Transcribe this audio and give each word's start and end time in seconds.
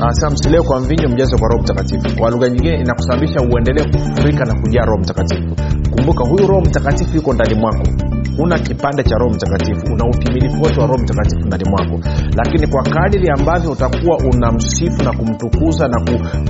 anasema 0.00 0.30
msilewe 0.30 0.64
kwa 0.64 0.80
mvinyo 0.80 1.08
mjazo 1.08 1.38
kwa 1.38 1.48
roho 1.48 1.62
mtakatifu. 1.62 2.16
Kwa 2.18 2.30
lugha 2.30 2.48
nyingine 2.48 2.74
inakusababisha 2.80 3.40
uendelee 3.40 3.84
kufurika 3.84 4.44
na 4.44 4.54
kujaa 4.60 4.84
roho 4.84 4.98
mtakatifu. 4.98 5.56
Kumbuka 5.90 6.24
huyu 6.24 6.46
roho 6.46 6.60
mtakatifu 6.60 7.16
yuko 7.16 7.32
ndani 7.32 7.54
mwako. 7.54 7.82
Huna 8.36 8.58
kipande 8.58 9.02
cha 9.02 9.14
roho 9.16 9.34
mtakatifu. 9.34 9.92
Una 9.92 10.04
utimilifu 10.04 10.62
wote 10.62 10.80
wa 10.80 10.86
roho 10.86 10.98
mtakatifu 11.02 11.46
ndani 11.46 11.64
mwako. 11.70 12.00
Lakini 12.36 12.66
kwa 12.66 12.82
kadiri 12.82 13.28
ambavyo 13.38 13.70
utakuwa 13.70 14.18
unamsifu 14.18 15.02
na 15.04 15.12
kumtukuza 15.12 15.88
na 15.88 16.00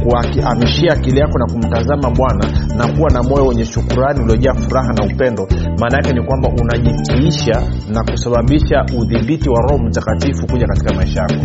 kuamishia 0.02 0.92
akili 0.92 1.20
yako 1.20 1.38
na 1.38 1.46
kumtazama 1.52 2.10
bwana 2.10 2.44
na 2.76 2.86
kuwa 2.96 3.10
na 3.10 3.22
moyo 3.22 3.46
wenye 3.46 3.64
shukurani 3.64 4.20
uliojaa 4.20 4.54
furaha 4.54 4.92
na 4.92 5.04
upendo 5.14 5.48
maana 5.80 5.96
yake 5.96 6.12
ni 6.12 6.22
kwamba 6.26 6.48
unajitiisha 6.62 7.62
na 7.88 8.04
kusababisha 8.04 8.84
udhibiti 8.98 9.48
wa 9.50 9.60
roho 9.60 9.78
mtakatifu 9.78 10.46
kuja 10.46 10.66
katika 10.66 10.94
maisha 10.94 11.20
yako 11.20 11.44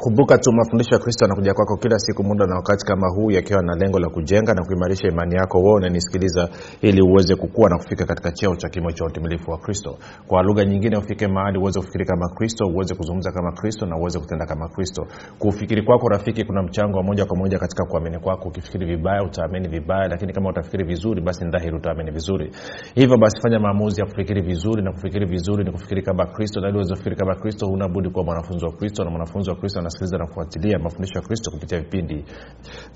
kumbuka 0.00 0.38
tu 0.38 0.52
mafundisho 0.52 0.94
ya 0.94 0.98
kristo 1.00 1.24
yanakuja 1.24 1.54
kwako 1.54 1.76
kila 1.76 1.98
siku 1.98 2.24
muda 2.24 2.46
na 2.46 2.54
wakati 2.56 2.84
kama 2.86 3.06
huu 3.16 3.30
yakiwa 3.30 3.62
na 3.62 3.74
lengo 3.74 3.98
la 3.98 4.08
kujenga 4.08 4.54
na 4.54 4.64
kuimarisha 4.64 5.08
imani 5.08 5.34
yako. 5.34 5.58
Wewe 5.58 5.74
unanisikiliza 5.74 6.48
ili 6.80 7.02
uweze 7.02 7.36
kukua 7.36 7.70
na 7.70 7.76
kufika 7.76 8.06
katika 8.06 8.32
cheo 8.32 8.56
cha 8.56 8.68
kimo 8.68 8.92
cha 8.92 9.04
utimilifu 9.04 9.50
wa 9.50 9.58
kristo. 9.58 9.98
Kwa 10.26 10.42
lugha 10.42 10.64
nyingine 10.64 10.96
ufike 10.96 11.28
mahali 11.28 11.58
uweze 11.58 11.80
kufikiri 11.80 12.04
kama 12.04 12.28
kristo 12.28 12.66
uweze 12.66 12.94
kuzungumza 12.94 13.32
kama 13.32 13.52
kristo 13.52 13.86
na 13.86 13.96
uweze 13.96 14.18
kutenda 14.18 14.46
kama 14.46 14.68
kristo. 14.68 15.06
Kufikiri 15.38 15.82
kwako 15.82 16.08
rafiki 16.08 16.44
kuna 16.44 16.62
mchango 16.62 16.96
wa 16.98 17.02
moja 17.04 17.24
kwa 17.26 17.36
moja 17.36 17.58
katika 17.58 17.84
kuamini 17.84 18.18
kwako. 18.18 18.48
Ukifikiri 18.48 18.86
vibaya 18.86 19.22
utaamini 19.22 19.68
vibaya 19.68 20.08
lakini 20.08 20.32
kama 20.32 20.50
utafikiri 20.50 20.84
vizuri 20.84 21.20
basi 21.20 21.44
ni 21.44 21.50
dhahiri 21.50 21.76
utaamini 21.76 22.10
vizuri. 22.10 22.50
Hivyo 22.94 23.16
basi 23.18 23.40
fanya 23.42 23.58
maamuzi 23.60 24.00
ya 24.00 24.06
kufikiri 24.06 24.40
vizuri 24.42 24.82
na 24.82 24.92
kufikiri 24.92 25.26
vizuri 25.26 25.64
ni 25.64 25.72
kufikiri 25.72 26.02
kama 26.02 26.26
kristo. 26.26 26.60
Na 26.60 26.68
ili 26.68 26.76
uweze 26.76 26.90
kufikiri 26.94 27.16
kama 27.16 27.34
kristo 27.34 27.66
huna 27.66 27.88
budi 27.88 28.10
kuwa 28.10 28.24
mwanafunzi 28.24 28.64
wa 28.64 28.72
kristo 28.72 29.04
na 29.04 29.10
mwanafunzi 29.10 29.50
wa 29.50 29.56
kristo 29.56 29.78
anasikiliza 29.86 30.18
na 30.18 30.26
kufuatilia 30.26 30.78
mafundisho 30.78 31.18
ya 31.18 31.24
kristo 31.26 31.50
kupitia 31.50 31.80
vipindi 31.80 32.24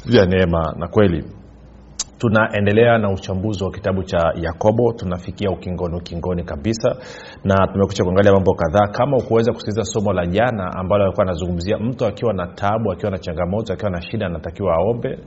vya 0.07 0.27
neema 0.27 0.75
na 0.79 0.89
kweli 0.89 1.25
tunaendelea 2.21 2.99
na 2.99 3.11
uchambuzi 3.11 3.65
wa 3.65 3.71
kitabu 3.71 4.03
cha 4.03 4.33
yakobo. 4.35 4.93
Tunafikia 4.93 5.51
ukingoni 5.51 5.97
ukingoni 5.97 6.45
kabisa. 6.45 6.97
Na 7.45 7.67
tumekucha 7.73 8.05
kuangalia 8.05 8.33
mambo 8.33 8.55
kadhaa. 8.55 8.87
Kama 8.93 9.17
ukuweza 9.17 9.53
kusikiliza 9.53 9.85
somo 9.85 10.13
la 10.13 10.27
jana 10.27 10.73
ambalo 10.77 11.05
alikuwa 11.05 11.27
anazungumzia 11.27 11.79
mtu 11.79 12.07
akiwa 12.07 12.33
na 12.33 12.47
tabu 12.47 12.93
akiwa 12.93 13.11
na 13.11 13.19
changamoto 13.19 13.73
akiwa 13.73 13.91
na 13.91 14.03
shida 14.03 14.27
anatakiwa 14.27 14.75
aombe. 14.75 15.19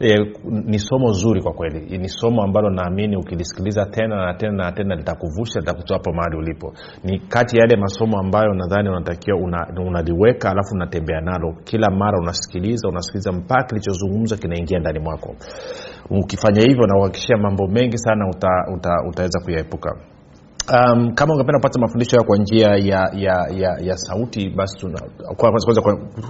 E, 0.00 0.16
ni 0.44 0.78
somo 0.78 1.12
zuri 1.12 1.42
kwa 1.42 1.52
kweli. 1.52 1.98
Ni 1.98 2.08
somo 2.08 2.42
ambalo 2.42 2.70
naamini 2.70 3.16
ukilisikiliza 3.16 3.86
tena 3.86 4.26
na 4.26 4.34
tena 4.34 4.52
na 4.64 4.72
tena 4.72 4.94
litakuvusha 4.94 5.60
litakutoa 5.60 5.96
hapo 5.96 6.12
mahali 6.12 6.36
ulipo. 6.36 6.72
Ni 7.04 7.18
kati 7.18 7.56
ya 7.56 7.60
yale 7.62 7.76
masomo 7.76 8.18
ambayo 8.18 8.54
nadhani 8.54 8.88
unatakiwa 8.88 9.38
unaliweka 9.86 10.48
una 10.48 10.52
alafu 10.52 10.74
unatembea 10.74 11.20
nalo. 11.20 11.54
Kila 11.64 11.90
mara 11.90 12.18
unasikiliza 12.18 12.88
unasikiliza 12.88 13.32
mpaka 13.32 13.62
kilichozungumza 13.64 14.36
kinaingia 14.36 14.78
ndani 14.78 14.98
mwako 14.98 15.34
ukifanya 16.10 16.60
hivyo 16.62 16.86
nauhakikishia 16.86 17.36
mambo 17.36 17.66
mengi 17.66 17.98
sana 17.98 18.28
uta, 18.30 18.48
uta, 18.74 18.90
utaweza 19.08 19.40
kuyaepuka 19.44 19.96
um, 20.70 21.14
kama 21.14 21.34
ungependa 21.34 21.58
kupata 21.58 21.80
mafundisho 21.80 22.16
hayo 22.16 22.24
kwa 22.26 22.36
njia 22.38 22.68
ya, 22.68 23.10
ya, 23.14 23.34
ya, 23.56 23.70
ya 23.80 23.96
sauti 23.96 24.50
basi 24.50 24.86
kwanza 25.36 25.82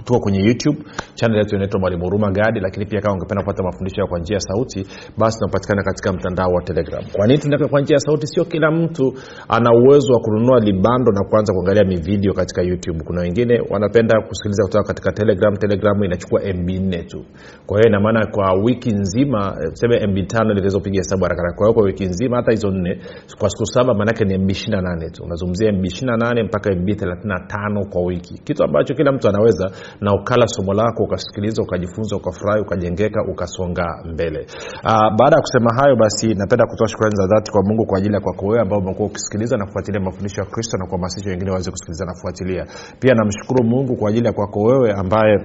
tuko 0.05 0.19
kwenye 0.19 0.39
youtube. 0.39 0.77
Chanel 1.15 1.37
yetu 1.37 1.55
inaitwa 1.55 1.79
mwalimu 1.79 2.03
huruma 2.03 2.31
gadi 2.31 2.59
lakini 2.59 2.85
pia 2.85 3.01
kama 3.01 3.13
ungependa 3.13 3.43
kupata 3.43 3.63
mafundisho 3.63 3.95
hayo 3.95 4.07
kwa 4.07 4.19
njia 4.19 4.35
ya 4.35 4.39
sauti 4.39 4.85
basi 5.17 5.39
tunapatikana 5.39 5.83
katika 5.83 6.13
mtandao 6.13 6.51
wa 6.51 6.61
telegram. 6.63 7.03
Kwa 7.15 7.27
nini 7.27 7.39
tunataka 7.39 7.69
kwa 7.69 7.81
njia 7.81 7.93
ya 7.95 7.99
sauti? 7.99 8.27
Sio 8.27 8.45
kila 8.45 8.71
mtu 8.71 9.13
ana 9.49 9.69
uwezo 9.71 10.13
wa 10.13 10.19
kununua 10.19 10.59
libando 10.59 11.11
na 11.11 11.23
kuanza 11.29 11.53
kuangalia 11.53 11.83
mivideo 11.83 12.33
katika 12.33 12.61
youtube. 12.61 12.99
Kuna 13.05 13.21
wengine 13.21 13.61
wanapenda 13.69 14.21
kusikiliza 14.27 14.63
kutoka 14.63 14.83
katika 14.87 15.11
telegram. 15.11 15.57
Telegram 15.57 16.03
inachukua 16.03 16.41
mb 16.53 16.69
nne 16.69 17.03
tu. 17.03 17.25
Kwa 17.65 17.77
hiyo 17.77 17.89
inamaana 17.89 18.25
kwa 18.25 18.53
wiki 18.53 18.89
nzima 18.91 19.57
seme 19.73 20.07
mb 20.07 20.27
tano 20.27 20.53
liweza 20.53 20.79
hesabu 20.91 21.23
haraka. 21.23 21.53
Kwa 21.55 21.65
hiyo 21.67 21.73
kwa 21.73 21.83
wiki 21.83 22.05
nzima 22.05 22.37
hata 22.37 22.51
hizo 22.51 22.71
nne 22.71 22.99
kwa 23.39 23.49
siku 23.49 23.65
saba 23.65 23.93
maanake 23.93 24.22
ni 24.25 24.37
mb 24.37 24.49
28 24.49 25.11
tu. 25.11 25.23
Unazungumzia 25.23 25.71
mb 25.71 25.85
28 25.85 26.43
mpaka 26.43 26.75
mb 26.75 26.89
35 26.89 27.89
kwa 27.89 28.01
wiki. 28.01 28.33
Kitu 28.43 28.63
ambacho 28.63 28.93
kila 28.93 29.11
mtu 29.11 29.29
anaweza 29.29 29.71
na 30.01 30.13
ukala 30.13 30.47
somo 30.47 30.73
lako 30.73 31.03
ukasikiliza 31.03 31.61
ukajifunza 31.63 32.15
ukafurahi 32.15 32.61
ukajengeka 32.61 33.19
ukasonga 33.31 33.85
mbele. 34.05 34.39
Uh, 34.83 35.15
baada 35.17 35.35
ya 35.35 35.41
kusema 35.41 35.69
hayo 35.75 35.95
basi 35.95 36.33
napenda 36.33 36.65
kutoa 36.65 36.87
shukrani 36.87 37.15
za 37.15 37.27
dhati 37.27 37.51
kwa 37.51 37.61
mungu 37.63 37.85
kwa 37.85 37.97
ajili 37.97 38.13
ya 38.13 38.19
kwako 38.21 38.45
wewe 38.47 38.61
ambao 38.61 38.79
umekuwa 38.79 39.07
ukisikiliza 39.07 39.57
na 39.57 39.65
kufuatilia 39.65 40.01
mafundisho 40.01 40.41
ya 40.41 40.47
kristo 40.47 40.77
na 40.77 40.85
kuhamasisha 40.85 41.29
wengine 41.29 41.51
waweze 41.51 41.71
kusikiliza 41.71 42.05
na 42.05 42.13
kufuatilia. 42.13 42.65
Pia 42.99 43.13
namshukuru 43.13 43.63
mungu 43.63 43.95
kwa 43.95 44.09
ajili 44.09 44.25
ya 44.27 44.33
kwako 44.33 44.59
wewe 44.63 44.91
ambaye 44.93 45.37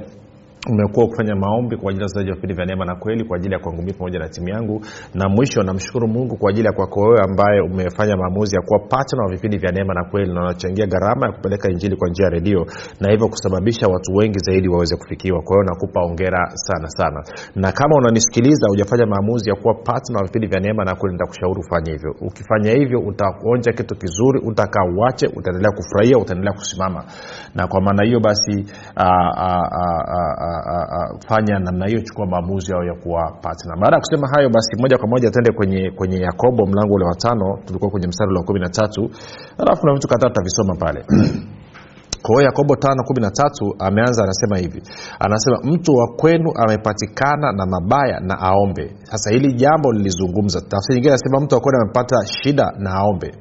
umekuwa 0.71 1.07
ukifanya 1.07 1.37
maombi 1.37 1.77
kwa 1.77 1.91
ajili 1.91 2.03
ya 2.03 2.07
wachezaji 2.07 2.31
wa 2.31 2.35
vipindi 2.37 2.55
vya 2.55 2.67
neema 2.67 2.85
na 2.85 2.95
kweli 2.97 3.25
kwa 3.25 3.37
ajili 3.37 3.55
ya 3.55 3.61
kwangu 3.61 3.83
mii 3.83 3.93
pamoja 3.93 4.19
na 4.19 4.29
timu 4.29 4.49
yangu. 4.49 4.81
Na 5.15 5.29
mwisho 5.29 5.63
namshukuru 5.63 6.09
mungu 6.09 6.37
kwa 6.37 6.51
ajili 6.51 6.67
ya 6.67 6.73
kwako 6.73 7.01
wewe 7.01 7.21
ambaye 7.29 7.61
umefanya 7.61 8.17
maamuzi 8.17 8.57
ya 8.57 8.63
kuwa 8.63 8.79
patna 8.79 9.23
wa 9.25 9.31
vipindi 9.31 9.59
vya 9.59 9.73
neema 9.73 9.95
na 9.95 10.05
kweli 10.11 10.35
na 10.35 10.41
unachangia 10.41 10.87
gharama 10.87 11.27
ya 11.27 11.33
kupeleka 11.33 11.71
injili 11.71 11.97
kwa 11.97 12.09
njia 12.09 12.25
ya 12.25 12.31
redio 12.31 12.67
na 13.01 13.11
hivyo 13.11 13.29
kusababisha 13.29 13.87
watu 13.87 14.13
wengi 14.15 14.39
zaidi 14.39 14.69
waweze 14.69 14.97
kufikiwa. 14.97 15.43
Kwa 15.43 15.57
hiyo 15.57 15.65
nakupa 15.65 16.01
ongera 16.05 16.51
sana 16.55 16.89
sana. 16.89 17.23
Na 17.57 17.73
kama 17.73 17.97
unanisikiliza 17.97 18.67
hujafanya 18.69 19.07
maamuzi 19.07 19.51
ya 19.51 19.57
kuwa 19.57 19.75
patna 19.75 20.19
wa 20.19 20.25
vipindi 20.25 20.47
vya 20.47 20.61
neema 20.61 20.85
na 20.85 20.95
kweli 20.95 21.13
nitakushauri 21.13 21.61
ufanye 21.61 21.91
hivyo. 21.93 22.11
Ukifanya 22.21 22.71
hivyo 22.73 22.99
utaonja 23.01 23.73
kitu 23.73 23.95
kizuri 23.97 24.41
utakaa 24.47 24.85
uache 24.97 25.27
utaendelea 25.37 25.71
kufurahia 25.77 26.19
utaendelea 26.19 26.53
kusimama. 26.53 27.05
Na 27.55 27.67
kwa 27.67 27.81
maana 27.81 28.05
hiyo 28.05 28.21
basi 28.21 28.67
aa, 28.97 29.31
aa, 29.37 29.69
aa, 29.73 30.48
fanya 31.29 31.59
namna 31.59 31.87
hiyo 31.87 32.01
chukua 32.01 32.27
maamuzi 32.27 32.73
yao 32.73 32.85
ya 32.85 32.95
kuwa 32.95 33.23
patna 33.43 33.77
baada 33.81 33.97
ya 33.97 34.01
kusema 34.01 34.29
hayo 34.35 34.49
basi 34.51 34.77
moja 34.83 34.99
kwa 34.99 35.09
moja 35.09 35.31
tende 35.31 35.53
kwenye 35.53 35.91
kwenye 35.91 36.19
yakobo 36.21 36.67
mlango 36.67 36.95
ule 36.95 37.05
watano 37.05 37.59
tulikuwa 37.67 37.91
kwenye 37.91 38.07
mstari 38.07 38.31
ule 38.31 38.39
wa 38.39 38.45
kumi 38.45 38.61
na 38.61 38.69
tatu. 38.69 39.11
Alafu 39.59 39.87
na 39.87 39.95
vitu 39.95 40.09
kadhaa 40.09 40.29
tutavisoma 40.29 40.75
pale. 40.77 41.05
Kwao 42.23 42.43
yakobo 42.43 42.77
tano 42.77 43.03
kumi 43.05 43.21
na 43.21 43.31
tatu 43.31 43.75
ameanza 43.79 44.23
anasema 44.25 44.59
hivi. 44.59 44.83
Anasema 45.21 45.59
mtu 45.65 45.93
wa 45.93 46.07
kwenu 46.17 46.53
amepatikana 46.55 47.53
na 47.53 47.67
mabaya 47.67 48.21
na 48.21 48.39
aombe. 48.41 48.97
Sasa 49.03 49.31
hili 49.31 49.53
jambo 49.53 49.93
lilizungumza. 49.93 50.61
Tafsiri 50.61 50.95
nyingine 50.95 51.13
anasema 51.13 51.41
mtu 51.41 51.55
wa 51.55 51.61
kwenu 51.61 51.79
amepata 51.83 52.17
shida 52.27 52.73
na 52.79 52.95
aombe. 52.95 53.33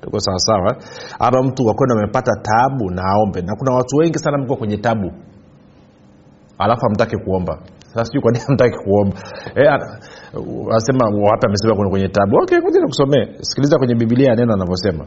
Tuko 0.00 0.20
sawasawa 0.20 0.76
ama 1.18 1.42
mtu 1.42 1.66
wa 1.66 1.74
kwenu 1.74 1.92
amepata 1.94 2.32
tabu 2.42 2.90
na 2.90 3.02
aombe. 3.04 3.42
Na 3.42 3.56
kuna 3.56 3.72
watu 3.72 3.96
wengi 3.96 4.18
sana 4.18 4.38
mko 4.38 4.56
kwenye 4.56 4.76
tabu 4.76 5.12
alafu 6.58 6.86
amtake 6.86 7.16
kuomba. 7.16 7.58
Sasa 7.94 8.20
kwa 8.20 8.32
nini 8.32 8.44
hamtaki 8.46 8.76
kuomba. 8.84 9.16
E, 9.56 9.68
anasema 10.70 11.04
wapi 11.04 11.46
amesema 11.46 11.90
kwenye, 11.90 12.08
tabu. 12.08 12.36
Okay 12.42 12.60
kuja 12.60 12.80
kusomee 12.86 13.26
sikiliza 13.40 13.78
kwenye 13.78 13.94
bibilia 13.94 14.34
neno 14.34 14.54
anavyosema. 14.54 15.06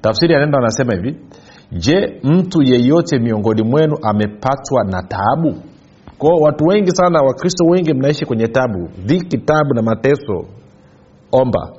Tafsiri 0.00 0.34
ya 0.34 0.40
neno 0.40 0.58
anasema 0.58 0.94
hivi. 0.94 1.16
Je 1.72 2.20
mtu 2.22 2.62
yeyote 2.62 3.18
miongoni 3.18 3.62
mwenu 3.62 3.96
amepatwa 4.02 4.84
na 4.84 5.02
taabu 5.02 5.54
kwao 6.18 6.36
watu 6.36 6.64
wengi 6.64 6.90
sana 6.90 7.22
wakristo 7.22 7.64
wengi 7.64 7.94
mnaishi 7.94 8.26
kwenye 8.26 8.48
tabu. 8.48 8.88
Dhiki 9.06 9.38
tabu 9.38 9.74
na 9.74 9.82
mateso. 9.82 10.44
Omba 11.32 11.72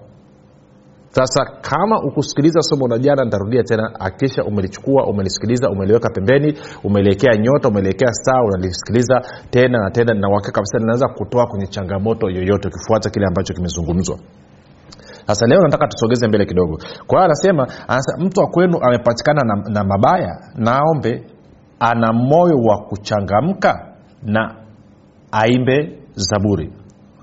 sasa 1.10 1.46
kama 1.62 2.00
ukusikiliza 2.04 2.62
somo 2.62 2.88
la 2.88 2.98
jana 2.98 3.24
nitarudia 3.26 3.64
tena. 3.64 3.92
Akisha 4.00 4.44
umelichukua 4.44 5.06
umelisikiliza 5.08 5.70
umeliweka 5.70 6.10
pembeni 6.10 6.54
umeliekea 6.84 7.38
nyota 7.38 7.68
umeliekea 7.70 8.14
saa 8.14 8.42
unalisikiliza 8.44 9.22
tena 9.50 9.80
na 9.80 9.92
tena 9.92 10.14
na 10.14 10.30
uhakika 10.30 10.52
kabisa 10.52 10.78
linaweza 10.78 11.08
kutoa 11.08 11.48
kwenye 11.48 11.68
changamoto 11.68 12.30
yoyote 12.30 12.68
ukifuata 12.68 13.10
kile 13.10 13.26
ambacho 13.28 13.54
kimezungumzwa. 13.54 14.18
Sasa 15.28 15.48
leo 15.48 15.60
nataka 15.62 15.88
tusogeze 15.88 16.28
mbele 16.28 16.46
kidogo. 16.46 16.78
Kwa 17.08 17.18
hiyo 17.20 17.26
anasema, 17.26 17.68
anasema 17.88 18.26
mtu 18.26 18.40
wa 18.40 18.48
kwenu 18.48 18.78
amepatikana 18.82 19.42
na, 19.44 19.56
na 19.70 19.84
mabaya 19.84 20.40
naombe 20.56 21.24
ana 21.80 22.14
moyo 22.14 22.56
wa 22.58 22.78
kuchangamka 22.84 23.94
na 24.24 24.56
aimbe 25.32 26.00
zaburi 26.16 26.74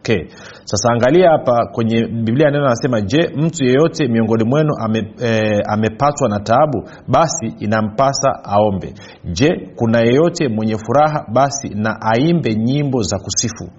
okay. 0.05 0.29
Sasa 0.65 0.93
angalia 0.93 1.31
hapa 1.31 1.67
kwenye 1.73 2.07
biblia 2.07 2.51
neno 2.51 2.67
anasema 2.67 3.01
je 3.01 3.31
mtu 3.37 3.65
yeyote 3.65 4.09
miongoni 4.09 4.45
mwenu 4.45 4.71
ame, 4.81 5.13
e, 5.23 5.63
amepatwa 5.69 6.29
na 6.29 6.41
taabu 6.41 6.89
basi 7.09 7.47
inampasa 7.59 8.45
aombe. 8.45 8.95
Je 9.25 9.71
kuna 9.77 10.01
yeyote 10.01 10.49
mwenye 10.49 10.77
furaha 10.79 11.27
basi 11.33 11.69
na 11.69 11.97
aimbe 12.01 12.55
nyimbo 12.55 13.03
za 13.03 13.19
kusifu. 13.19 13.71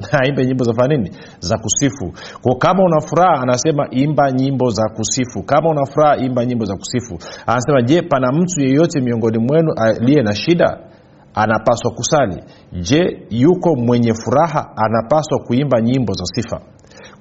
Aimbe 0.24 0.46
nyimbo 0.46 0.64
za 0.64 0.72
fanya 0.74 0.96
nini? 0.96 1.10
Za 1.38 1.58
kusifu. 1.58 2.12
Kwa 2.42 2.56
kama 2.56 2.84
una 2.84 3.00
furaha 3.00 3.42
anasema 3.42 3.88
imba 3.90 4.32
nyimbo 4.32 4.70
za 4.70 4.88
kusifu. 4.88 5.42
Kama 5.42 5.70
una 5.70 5.86
furaha 5.86 6.16
imba 6.16 6.44
nyimbo 6.44 6.64
za 6.64 6.76
kusifu. 6.76 7.18
Anasema 7.46 7.82
je 7.82 8.02
pana 8.02 8.32
mtu 8.32 8.60
yeyote 8.60 9.00
miongoni 9.00 9.38
mwenu 9.38 9.72
aliye 9.76 10.22
na 10.22 10.34
shida 10.34 10.89
anapaswa 11.34 11.90
kusali. 11.90 12.42
Je 12.72 13.26
yuko 13.30 13.76
mwenye 13.76 14.14
furaha 14.14 14.66
anapaswa 14.76 15.38
kuimba 15.46 15.80
nyimbo 15.80 16.12
za 16.12 16.24
sifa? 16.24 16.60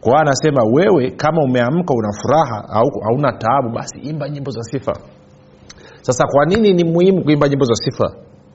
Kwa 0.02 0.20
anasema 0.22 0.62
wewe 0.74 1.12
kama 1.12 1.44
umeamka 1.44 1.94
una 1.94 2.10
furaha 2.22 2.64
au 2.70 2.88
hauna 3.04 3.32
taabu 3.32 3.70
basi 3.76 4.00
imba 4.00 4.30
nyimbo 4.30 4.52
za 4.52 4.64
sifa. 4.64 4.94
Sasa 6.02 6.26
kwa 6.28 6.46
nini 6.46 6.74
ni 6.74 6.84
muhimu 6.84 7.24
kuimba 7.24 7.50
nyimbo 7.50 7.66
za 7.66 7.76
sifa? 7.76 8.12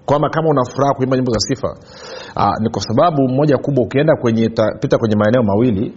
Kwamba 0.07 0.29
kama 0.29 0.49
una 0.49 0.65
furaha 0.65 0.95
kuimba 0.95 1.17
nyimbo 1.17 1.33
za 1.33 1.39
sifa 1.39 1.69
Aa, 2.37 2.53
ni 2.61 2.71
kwa 2.71 2.83
sababu 2.83 3.29
moja 3.29 3.59
kubwa 3.59 3.85
ukienda 3.85 4.17
kwenye 4.17 4.49
ta, 4.49 4.63
pita 4.81 4.99
kwenye 4.99 5.17
maeneo 5.17 5.43
mawili 5.43 5.95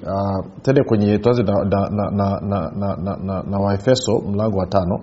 tende 0.62 0.83
kwenye 0.83 1.18
tuanze 1.19 1.44
na, 1.44 1.54
na, 1.63 1.89
na, 1.89 2.12
na, 2.12 2.39
na, 2.42 2.98
na, 3.04 3.18
na, 3.24 3.44
na 3.44 3.57
waefeso 3.59 4.19
mlango 4.31 4.57
wa 4.57 4.65
tano 4.68 5.00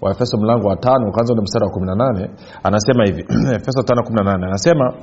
waefeso 0.00 0.38
mlango 0.38 0.68
wa 0.68 0.76
tano 0.76 1.08
ukaanza 1.08 1.32
ule 1.32 1.42
mstari 1.42 1.64
wa 1.64 1.70
18 1.72 2.28
anasema 2.62 3.04
hivi. 3.04 3.22
Efeso 3.56 3.80
518 3.80 4.44
anasema 4.44 4.94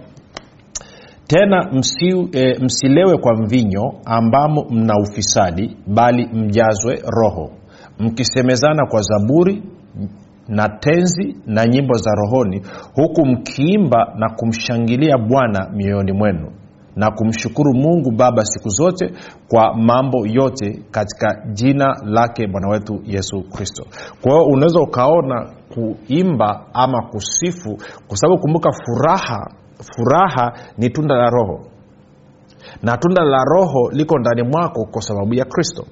tena 1.27 1.69
msi, 1.71 2.29
e, 2.31 2.59
msilewe 2.63 3.17
kwa 3.17 3.33
mvinyo 3.35 3.93
ambamo 4.05 4.65
mna 4.69 4.93
ufisadi 5.03 5.77
bali 5.87 6.25
mjazwe 6.33 7.01
roho. 7.21 7.49
Mkisemezana 7.99 8.85
kwa 8.89 9.01
zaburi 9.01 9.63
na 10.47 10.69
tenzi 10.69 11.35
na 11.45 11.65
nyimbo 11.65 11.93
za 11.93 12.11
rohoni 12.11 12.61
huku 12.95 13.25
mkiimba 13.25 14.13
na 14.17 14.29
kumshangilia 14.29 15.17
bwana 15.17 15.69
mioyoni 15.73 16.11
mwenu 16.11 16.51
na 16.97 17.11
kumshukuru 17.11 17.73
mungu 17.73 18.11
baba 18.11 18.45
siku 18.45 18.69
zote 18.69 19.11
kwa 19.49 19.73
mambo 19.75 20.27
yote 20.27 20.83
katika 20.91 21.45
jina 21.53 21.95
lake 22.05 22.47
bwana 22.47 22.67
wetu 22.69 23.01
yesu 23.05 23.43
kristo. 23.55 23.85
Kwa 24.21 24.31
hiyo 24.31 24.45
unaweza 24.45 24.79
ukaona 24.79 25.49
kuimba 25.73 26.65
ama 26.73 27.01
kusifu 27.11 27.77
kwa 28.07 28.17
sababu 28.17 28.41
kumbuka 28.41 28.69
furaha 28.71 29.51
furaha 29.95 30.53
ni 30.77 30.89
tunda 30.89 31.15
la 31.15 31.29
roho. 31.29 31.59
Na 32.83 32.97
tunda 32.97 33.23
la 33.23 33.43
roho 33.43 33.91
liko 33.91 34.19
ndani 34.19 34.43
mwako 34.43 34.85
kwa 34.91 35.01
sababu 35.01 35.33
ya 35.33 35.45
kristo. 35.45 35.85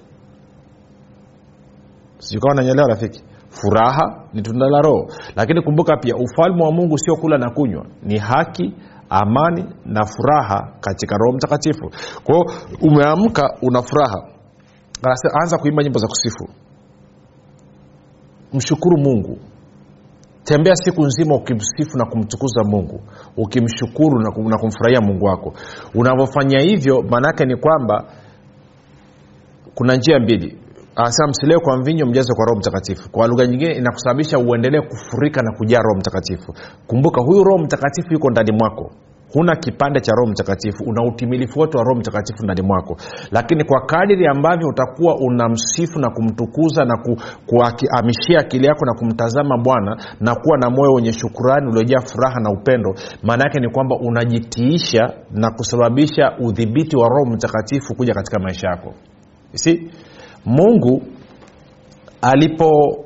Sijukawa 2.17 2.55
nanyelewa 2.55 2.87
rafiki. 2.87 3.23
Furaha 3.49 4.23
ni 4.33 4.41
tunda 4.41 4.69
la 4.69 4.81
roho. 4.81 5.07
Lakini 5.35 5.61
kumbuka 5.61 5.97
pia 5.97 6.15
ufalme 6.15 6.63
wa 6.63 6.71
mungu 6.71 6.97
sio 6.97 7.15
kula 7.15 7.37
na 7.37 7.49
kunywa. 7.49 7.85
Ni 8.03 8.17
haki 8.17 8.73
amani 9.09 9.65
na 9.85 10.05
furaha 10.05 10.73
katika 10.81 11.17
roho 11.17 11.35
mtakatifu. 11.37 11.91
Kwao 12.23 12.43
umeamka 12.81 13.57
una 13.61 13.81
furaha. 13.81 14.27
Anza 15.41 15.57
kuimba 15.57 15.83
nyimbo 15.83 15.99
za 15.99 16.07
kusifu. 16.07 16.49
Mshukuru 18.53 18.97
mungu. 18.97 19.37
Tembea 20.43 20.75
siku 20.75 21.05
nzima 21.05 21.35
ukimsifu 21.35 21.97
na 21.97 22.05
kumtukuza 22.05 22.63
mungu. 22.63 23.01
Ukimshukuru 23.37 24.19
na, 24.19 24.29
na 24.49 24.57
kumfurahia 24.57 25.01
mungu 25.01 25.25
wako. 25.25 25.53
Unavyofanya 25.95 26.59
hivyo 26.59 27.01
maanaake 27.09 27.45
ni 27.45 27.55
kwamba 27.55 28.03
kuna 29.75 29.95
njia 29.95 30.19
mbili 30.19 30.59
anasema 30.95 31.27
msilewe 31.29 31.59
kwa 31.59 31.77
mvinyo 31.77 32.05
mjazo 32.05 32.35
kwa 32.35 32.45
roho 32.45 32.59
mtakatifu. 32.59 33.09
Kwa 33.11 33.27
lugha 33.27 33.47
nyingine 33.47 33.71
inakusababisha 33.75 34.39
uendelee 34.39 34.81
kufurika 34.81 35.41
na 35.41 35.51
kujaa 35.57 35.79
roho 35.81 35.97
mtakatifu. 35.99 36.53
Kumbuka 36.87 37.21
huyu 37.21 37.43
roho 37.43 37.57
mtakatifu 37.63 38.13
yuko 38.13 38.29
ndani 38.29 38.51
mwako. 38.51 38.91
Huna 39.33 39.55
kipande 39.55 39.99
cha 40.01 40.11
roho 40.11 40.31
mtakatifu 40.31 40.83
una 40.83 41.03
utimilifu 41.03 41.59
wote 41.59 41.77
wa 41.77 41.83
roho 41.83 41.99
mtakatifu 41.99 42.43
ndani 42.43 42.61
mwako. 42.61 42.97
Lakini 43.31 43.63
kwa 43.63 43.81
kadiri 43.85 44.27
ambavyo 44.27 44.67
utakuwa 44.67 45.15
unamsifu 45.15 45.99
na 45.99 46.09
kumtukuza 46.09 46.85
na 46.85 46.97
ku, 46.97 47.17
kuamishia 47.45 48.39
akili 48.39 48.67
yako 48.67 48.85
na 48.85 48.93
kumtazama 48.99 49.57
bwana 49.57 49.97
na 50.19 50.35
kuwa 50.35 50.57
na 50.57 50.69
moyo 50.69 50.93
wenye 50.93 51.11
shukurani 51.13 51.67
uliojaa 51.67 51.99
furaha 52.01 52.39
na 52.39 52.49
upendo 52.51 52.93
maana 53.23 53.43
yake 53.43 53.59
ni 53.59 53.69
kwamba 53.69 53.95
unajitiisha 54.01 55.13
na 55.31 55.51
kusababisha 55.51 56.31
udhibiti 56.39 56.97
wa 56.97 57.09
roho 57.09 57.25
mtakatifu 57.25 57.95
kuja 57.95 58.13
katika 58.13 58.39
maisha 58.39 58.67
yako. 58.67 58.93
Si 59.53 59.91
mungu 60.45 61.01
alipomtoa 62.21 63.03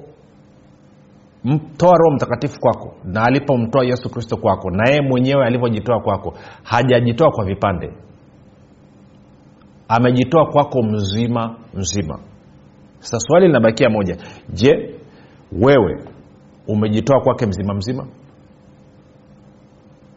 roho 1.97 2.15
mtakatifu 2.15 2.59
kwako 2.59 2.93
na 3.03 3.23
alipomtoa 3.25 3.85
yesu 3.85 4.09
kristo 4.09 4.37
kwako 4.37 4.71
na 4.71 4.89
yeye 4.89 5.01
mwenyewe 5.01 5.45
alivyojitoa 5.45 5.99
kwako 5.99 6.33
hajajitoa 6.63 7.31
kwa 7.31 7.45
vipande. 7.45 7.93
Amejitoa 9.87 10.45
kwako 10.45 10.83
mzima 10.83 11.55
mzima. 11.73 12.19
Sasa 12.99 13.19
swali 13.19 13.47
linabakia 13.47 13.89
moja. 13.89 14.17
Je 14.53 14.95
wewe 15.51 16.03
umejitoa 16.67 17.21
kwake 17.21 17.45
mzima 17.45 17.73
mzima? 17.73 18.07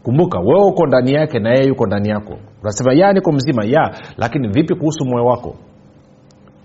Kumbuka 0.03 0.39
wewe 0.39 0.65
uko 0.71 0.87
ndani 0.87 1.13
yake 1.13 1.39
na 1.39 1.51
yeye 1.51 1.67
yuko 1.69 1.87
ndani 1.87 2.09
yako. 2.09 2.39
Unasema 2.63 2.93
ya 2.95 3.13
niko 3.13 3.33
mzima. 3.33 3.65
Ya 3.65 3.95
lakini 4.17 4.49
vipi 4.49 4.75
kuhusu 4.75 5.05
moyo 5.05 5.25
wako 5.25 5.57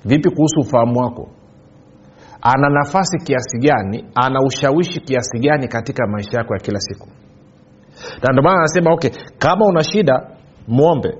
vipi 0.07 0.29
kuhusu 0.29 0.59
ufahamu 0.59 0.99
wako? 0.99 1.27
Ana 2.41 2.69
nafasi 2.69 3.17
kiasi 3.17 3.57
gani 3.59 4.05
ana 4.15 4.39
ushawishi 4.47 4.99
kiasi 4.99 5.39
gani 5.39 5.67
katika 5.67 6.07
maisha 6.07 6.37
yako 6.37 6.53
ya 6.53 6.59
kila 6.59 6.79
siku? 6.79 7.07
Na 8.23 8.31
ndio 8.31 8.43
maana 8.43 8.57
anasema 8.59 8.93
okay 8.93 9.09
kama 9.37 9.65
una 9.65 9.83
shida 9.83 10.27
mwombe 10.67 11.17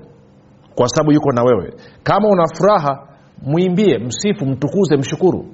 kwa 0.74 0.88
sababu 0.88 1.12
yuko 1.12 1.32
na 1.32 1.42
wewe. 1.42 1.74
Kama 2.02 2.28
una 2.28 2.44
furaha 2.54 3.08
mwimbie 3.42 3.98
msifu 3.98 4.46
mtukuze 4.46 4.96
mshukuru. 4.96 5.46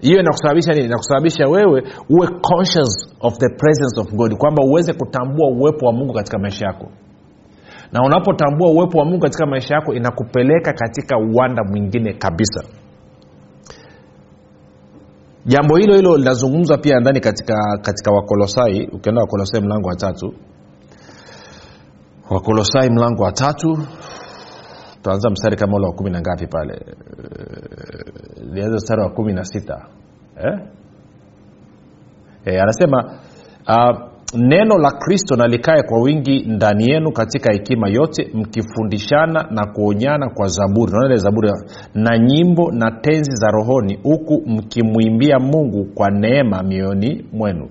Hiyo 0.00 0.20
inakusababisha 0.20 0.72
nini? 0.72 0.84
Inakusababisha 0.86 1.48
wewe 1.48 1.82
uwe 2.10 2.28
conscious 2.28 3.14
of 3.20 3.34
the 3.38 3.48
presence 3.48 4.00
of 4.00 4.12
god 4.14 4.36
kwamba 4.36 4.62
uweze 4.64 4.92
kutambua 4.92 5.48
uwepo 5.48 5.86
wa 5.86 5.92
mungu 5.92 6.12
katika 6.12 6.38
maisha 6.38 6.66
yako 6.66 6.86
na 7.92 8.02
unapotambua 8.02 8.70
uwepo 8.70 8.98
wa 8.98 9.04
mungu 9.04 9.18
katika 9.20 9.46
maisha 9.46 9.74
yako 9.74 9.94
inakupeleka 9.94 10.72
katika 10.72 11.18
uwanda 11.18 11.64
mwingine 11.64 12.12
kabisa. 12.14 12.64
Jambo 15.46 15.76
hilo 15.76 15.96
hilo 15.96 16.16
linazungumzwa 16.16 16.78
pia 16.78 17.00
ndani 17.00 17.20
katika 17.20 17.54
katika 17.82 18.10
wakolosai. 18.10 18.86
Ukienda 18.92 19.20
wakolosai 19.20 19.60
mlango 19.60 19.88
wa 19.88 19.96
tatu. 19.96 20.34
Wakolosai 22.30 22.90
mlango 22.90 23.22
wa 23.22 23.32
tatu. 23.32 23.78
Tutaanza 24.94 25.30
mstari 25.30 25.56
kama 25.56 25.76
ule 25.76 25.86
wa 25.86 25.92
kumi 25.92 26.10
na 26.10 26.20
ngapi 26.20 26.46
pale? 26.46 26.86
Lianza 28.52 28.76
mstari 28.76 29.02
wa 29.02 29.10
kumi 29.10 29.32
na 29.32 29.44
sita. 29.44 29.86
Eh? 30.36 30.58
eh, 32.44 32.62
anasema 32.62 33.18
uh, 33.68 34.11
neno 34.34 34.78
la 34.78 34.90
kristo 34.90 35.36
na 35.36 35.46
likae 35.46 35.82
kwa 35.82 36.00
wingi 36.02 36.44
ndani 36.46 36.90
yenu 36.90 37.12
katika 37.12 37.52
hekima 37.52 37.88
yote 37.88 38.30
mkifundishana 38.34 39.46
na 39.50 39.66
kuonyana 39.66 40.30
kwa 40.30 40.46
zaburi. 40.48 40.92
Naona 40.92 41.06
ile 41.06 41.16
zaburi 41.16 41.50
na 41.94 42.18
nyimbo 42.18 42.70
na 42.72 42.90
tenzi 42.90 43.30
za 43.34 43.50
rohoni 43.50 43.98
huku 44.02 44.42
mkimwimbia 44.46 45.38
mungu 45.38 45.84
kwa 45.94 46.10
neema 46.10 46.62
mioyoni 46.62 47.24
mwenu. 47.32 47.68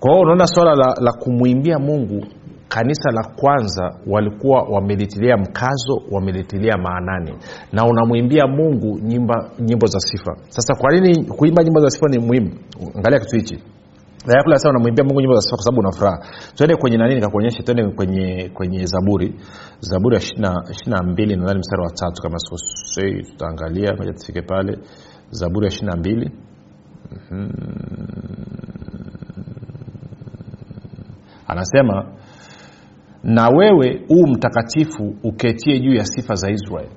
Kwa 0.00 0.10
hiyo 0.10 0.22
unaona 0.22 0.46
swala 0.46 0.74
la, 0.74 0.94
la 1.00 1.12
kumwimbia 1.12 1.78
mungu 1.78 2.24
kanisa 2.68 3.10
la 3.10 3.24
kwanza 3.36 3.94
walikuwa 4.06 4.62
wamelitilia 4.62 5.36
mkazo 5.36 6.02
wamelitilia 6.10 6.76
maanani. 6.78 7.34
Na 7.72 7.84
unamwimbia 7.86 8.46
mungu 8.46 8.98
nyimba, 9.02 9.50
nyimbo 9.60 9.86
za 9.86 9.98
sifa. 10.00 10.36
Sasa 10.48 10.74
kwa 10.74 10.92
nini 10.92 11.24
kuimba 11.24 11.64
nyimbo 11.64 11.80
za 11.80 11.90
sifa 11.90 12.06
ni 12.08 12.18
muhimu? 12.18 12.50
Angalia 12.96 13.18
kitu 13.20 13.36
hichi 13.36 13.58
kula 14.24 14.56
sasa 14.58 14.70
unamwimbia 14.70 15.04
mungu 15.04 15.20
nyimbo 15.20 15.34
za 15.34 15.40
sifa 15.40 15.56
kwa 15.56 15.64
sababu 15.64 15.80
una 15.80 15.92
furaha. 15.92 16.18
Twende 16.54 16.76
kwenye 16.76 16.96
nani 16.96 17.14
nikakuonyesha 17.14 17.62
twende 17.62 17.84
kwenye 17.94 18.50
kwenye 18.54 18.86
zaburi. 18.86 19.34
Zaburi 19.80 20.16
ya 20.16 20.22
ishirina 20.70 21.02
mbili 21.02 21.36
nadhani 21.36 21.58
mstari 21.58 21.82
wa 21.82 21.90
tatu 21.90 22.22
kama 22.22 22.38
sikosei 22.38 23.22
tutaangalia 23.22 23.94
moja 23.96 24.12
tufike 24.12 24.42
pale. 24.42 24.78
Zaburi 25.30 25.66
ya 25.66 25.72
ishirina 25.72 25.96
mbili. 25.96 26.30
Anasema 31.46 32.12
na 33.22 33.48
wewe 33.48 34.04
huu 34.08 34.26
mtakatifu 34.26 35.14
uketie 35.22 35.80
juu 35.80 35.94
ya 35.94 36.04
sifa 36.04 36.34
za 36.34 36.50
israeli 36.50 36.90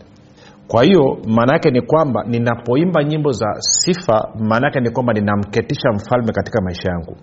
kwa 0.67 0.83
hiyo 0.83 1.17
maana 1.27 1.53
yake 1.53 1.71
ni 1.71 1.81
kwamba 1.81 2.23
ninapoimba 2.23 3.03
nyimbo 3.03 3.31
za 3.31 3.47
sifa 3.59 4.29
maana 4.39 4.67
yake 4.67 4.79
ni 4.79 4.89
kwamba 4.89 5.13
ninamketisha 5.13 5.89
mfalme 5.95 6.31
katika 6.31 6.61
maisha 6.61 6.89
yangu. 6.89 7.17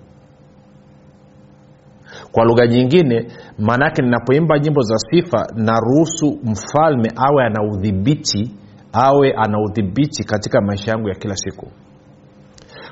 Kwa 2.33 2.45
lugha 2.45 2.67
nyingine 2.67 3.27
maanaake 3.59 4.03
ninapoimba 4.03 4.59
nyimbo 4.59 4.81
za 4.83 4.99
sifa 4.99 5.47
naruhusu 5.55 6.39
mfalme 6.45 7.13
awe 7.17 7.45
ana 7.45 7.63
udhibiti 7.73 8.55
awe 8.93 9.33
ana 9.37 9.59
udhibiti 9.61 10.25
katika 10.25 10.61
maisha 10.61 10.91
yangu 10.91 11.09
ya 11.09 11.15
kila 11.15 11.37
siku. 11.37 11.67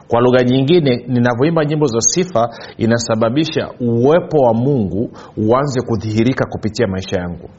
Kwa 0.08 0.20
lugha 0.20 0.44
nyingine 0.44 1.04
ninavyoimba 1.08 1.64
nyimbo 1.64 1.86
za 1.86 2.00
sifa 2.00 2.48
inasababisha 2.76 3.68
uwepo 3.80 4.36
wa 4.38 4.54
mungu 4.54 5.10
uanze 5.36 5.80
kudhihirika 5.80 6.44
kupitia 6.50 6.86
maisha 6.86 7.16
yangu 7.20 7.50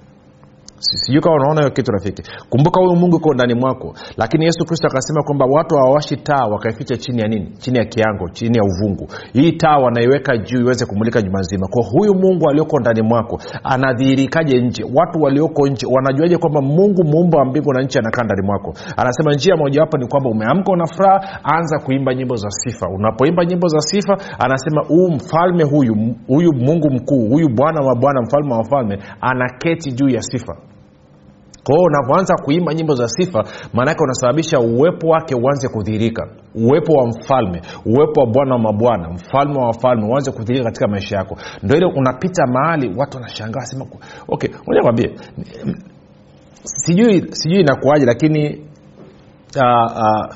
sijui 0.83 1.21
kawa 1.21 1.35
unaona 1.35 1.69
kitu 1.69 1.91
rafiki? 1.91 2.23
Kumbuka 2.49 2.79
huyu 2.81 2.95
mungu 2.95 3.15
iko 3.17 3.33
ndani 3.33 3.53
mwako. 3.53 3.93
Lakini 4.17 4.45
yesu 4.45 4.65
kristo 4.65 4.87
akasema 4.87 5.23
kwamba 5.23 5.45
watu 5.45 5.75
hawawashi 5.75 6.17
taa 6.17 6.45
wakaificha 6.51 6.97
chini 6.97 7.21
ya 7.21 7.27
nini? 7.27 7.51
Chini 7.57 7.77
ya 7.77 7.85
kiango 7.85 8.29
chini 8.29 8.57
ya 8.57 8.63
uvungu. 8.63 9.07
Hii 9.33 9.51
taa 9.51 9.77
wanaiweka 9.77 10.37
juu 10.37 10.59
iweze 10.61 10.85
kumulika 10.85 11.21
juma 11.21 11.39
nzima. 11.39 11.67
Kwa 11.67 11.83
huyu 11.91 12.13
mungu 12.15 12.49
alioko 12.49 12.79
ndani 12.79 13.01
mwako 13.01 13.39
anadhihirikaje 13.63 14.61
nje? 14.61 14.83
Watu 14.93 15.21
walioko 15.21 15.67
nje 15.67 15.87
wanajuaje 15.95 16.37
kwamba 16.37 16.61
mungu 16.61 17.03
muumba 17.03 17.37
wa 17.39 17.45
mbingu 17.45 17.73
na 17.73 17.81
nchi 17.81 17.99
anakaa 17.99 18.23
ndani 18.23 18.41
mwako? 18.47 18.73
Anasema 18.97 19.33
njia 19.33 19.55
mojawapo 19.57 19.97
ni 19.97 20.07
kwamba 20.07 20.29
umeamka 20.29 20.71
una 20.71 20.85
furaha 20.87 21.39
anza 21.43 21.79
kuimba 21.79 22.15
nyimbo 22.15 22.35
za 22.35 22.49
sifa. 22.49 22.87
Unapoimba 22.89 23.45
nyimbo 23.45 23.67
za 23.67 23.79
sifa 23.79 24.17
anasema 24.39 24.81
huu 24.87 25.07
mfalme 25.15 25.63
huyu 25.63 25.95
huyu 26.27 26.53
mungu 26.53 26.89
mkuu 26.91 27.27
huyu 27.29 27.49
bwana 27.55 27.81
wa 27.81 27.95
bwana 27.95 28.21
mfalme 28.21 28.51
wa 28.51 28.57
wafalme 28.57 28.97
anaketi 29.21 29.91
juu 29.91 30.09
ya 30.09 30.21
sifa 30.21 30.57
kwa 31.63 31.75
unavyoanza 31.79 32.35
kuimba 32.45 32.73
nyimbo 32.73 32.95
za 32.95 33.07
sifa 33.07 33.43
maanake 33.73 34.03
unasababisha 34.03 34.59
uwepo 34.59 35.07
wake 35.07 35.35
uanze 35.35 35.67
kudhihirika. 35.67 36.27
Uwepo 36.55 36.93
wa 36.93 37.07
mfalme 37.07 37.61
uwepo 37.85 38.21
wa 38.21 38.27
bwana 38.27 38.55
wa 38.55 38.59
mabwana 38.61 39.09
mfalme 39.09 39.59
wa 39.59 39.65
wafalme 39.67 40.05
uanze 40.07 40.31
kudhihirika 40.31 40.65
katika 40.65 40.87
maisha 40.87 41.17
yako. 41.17 41.37
Ndo 41.63 41.75
ile 41.75 41.85
unapita 41.85 42.47
mahali 42.47 42.93
watu 42.97 43.17
wanashangaa 43.17 43.61
sema 43.61 43.85
okay 44.27 44.49
moja 44.67 44.81
kwambie 44.81 45.15
sijui 46.63 47.25
sijui 47.31 47.59
inakuaje 47.59 48.05
lakini 48.05 48.61
uh, 49.55 49.91
uh, 49.91 50.35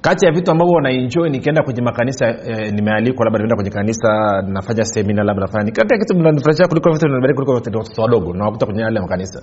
kati 0.00 0.26
ya 0.26 0.32
vitu 0.32 0.50
ambavyo 0.50 0.74
wanaenjoy 0.74 1.30
nikienda 1.30 1.62
kwenye 1.62 1.82
makanisa 1.82 2.26
eh, 2.28 2.72
nimealikwa 2.72 3.24
labda 3.24 3.38
nimeenda 3.38 3.56
kwenye 3.56 3.70
kanisa 3.70 4.08
nafanya 4.42 4.84
semina 4.84 5.22
labda 5.24 5.40
nafanya 5.40 5.72
kati 5.72 5.94
ya 5.94 6.00
kitu 6.00 6.14
mnanifurahisha 6.18 6.68
kuliko 6.68 6.90
vitu 6.92 7.06
vinanibariki 7.06 7.34
kuliko 7.36 7.52
watoto 7.52 8.02
wadogo 8.02 8.32
nawakuta 8.34 8.66
kwenye 8.66 8.82
yale 8.82 9.00
makanisa 9.00 9.42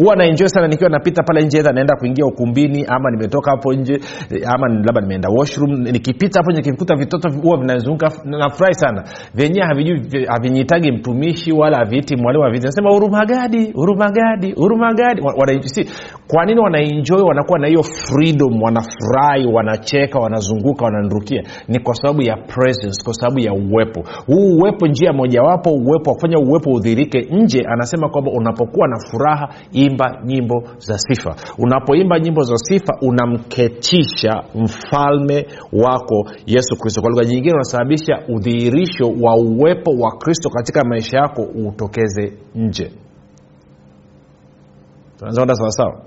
huwa 0.00 0.16
naenjoy 0.16 0.48
sana 0.48 0.68
nikiwa 0.68 0.90
napita 0.90 1.22
pale 1.22 1.42
nje 1.46 1.58
edha 1.58 1.72
naenda 1.72 1.96
kuingia 1.96 2.26
ukumbini 2.26 2.84
ama 2.88 3.10
nimetoka 3.10 3.50
hapo 3.50 3.72
nje 3.74 4.00
ama 4.46 4.68
labda 4.68 5.00
nimeenda 5.00 5.28
washroom. 5.28 5.70
Nikipita 5.82 6.40
hapo 6.40 6.52
nikikuta 6.52 6.96
vitoto 6.96 7.28
huwa 7.42 7.56
vinazunguka 7.58 8.12
nafurahi 8.24 8.74
sana. 8.74 9.04
Vyenyewe 9.34 9.66
havijui 9.66 10.24
havinyitagi 10.28 10.92
mtumishi 10.92 11.52
wala 11.52 11.76
haviiti 11.78 12.16
mwalimu 12.16 12.44
haviiti 12.44 12.66
nasema 12.66 12.90
hurumagadi 12.90 13.72
hurumagadi 13.72 14.52
hurumagadi 14.52 15.22
si 15.68 15.86
kwa 16.28 16.44
nini 16.46 16.60
wanaenjoy? 16.60 17.22
Wanakuwa 17.22 17.58
na 17.58 17.66
hiyo 17.68 17.82
freedom 17.82 18.62
wanafurahi 18.62 19.46
wanacheka 19.46 20.18
wanazunguka 20.18 20.84
wananrukia. 20.84 21.42
Ni 21.68 21.78
kwa 21.80 21.94
sababu 21.94 22.22
ya 22.22 22.36
presence 22.36 23.04
kwa 23.04 23.14
sababu 23.14 23.38
ya 23.40 23.52
uwepo. 23.52 24.04
Huu 24.26 24.56
uwepo 24.58 24.86
njia 24.86 25.12
mojawapo 25.12 25.70
uwepo 25.70 26.10
wa 26.10 26.14
kufanya 26.16 26.38
uwepo 26.38 26.70
udhirike 26.70 27.20
nje. 27.30 27.62
Anasema 27.68 28.08
kwamba 28.08 28.30
unapokuwa 28.34 28.88
na 28.88 28.96
furaha 29.10 29.48
imba 29.90 30.20
nyimbo 30.24 30.62
za 30.78 30.98
sifa. 30.98 31.36
Unapoimba 31.58 32.18
nyimbo 32.20 32.42
za 32.42 32.56
sifa 32.56 32.92
unamketisha 33.02 34.42
mfalme 34.54 35.46
wako 35.72 36.30
yesu 36.46 36.76
kristo. 36.80 37.00
Kwa 37.00 37.10
lugha 37.10 37.24
nyingine 37.24 37.54
unasababisha 37.54 38.18
udhihirisho 38.28 39.04
wa 39.20 39.36
uwepo 39.36 39.90
wa 39.98 40.10
kristo 40.18 40.50
katika 40.50 40.84
maisha 40.84 41.16
yako 41.16 41.42
utokeze 41.42 42.32
nje. 42.54 42.92
Tunazaenda 45.18 45.54
sawasawa 45.54 46.02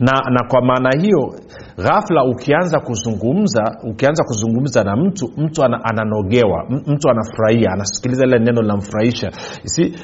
na 0.00 0.12
na 0.30 0.44
kwa 0.48 0.62
maana 0.62 0.90
hiyo 1.00 1.34
ghafla 1.76 2.24
ukianza 2.24 2.80
kuzungumza 2.80 3.62
ukianza 3.90 4.24
kuzungumza 4.24 4.84
na 4.84 4.96
mtu 4.96 5.28
mtu 5.36 5.64
ana, 5.64 5.84
ananogewa 5.84 6.64
mtu 6.86 7.10
anafurahia 7.10 7.70
anasikiliza 7.72 8.24
lile 8.26 8.38
neno 8.38 8.62
linamfurahisha. 8.62 9.30
Si 9.64 9.94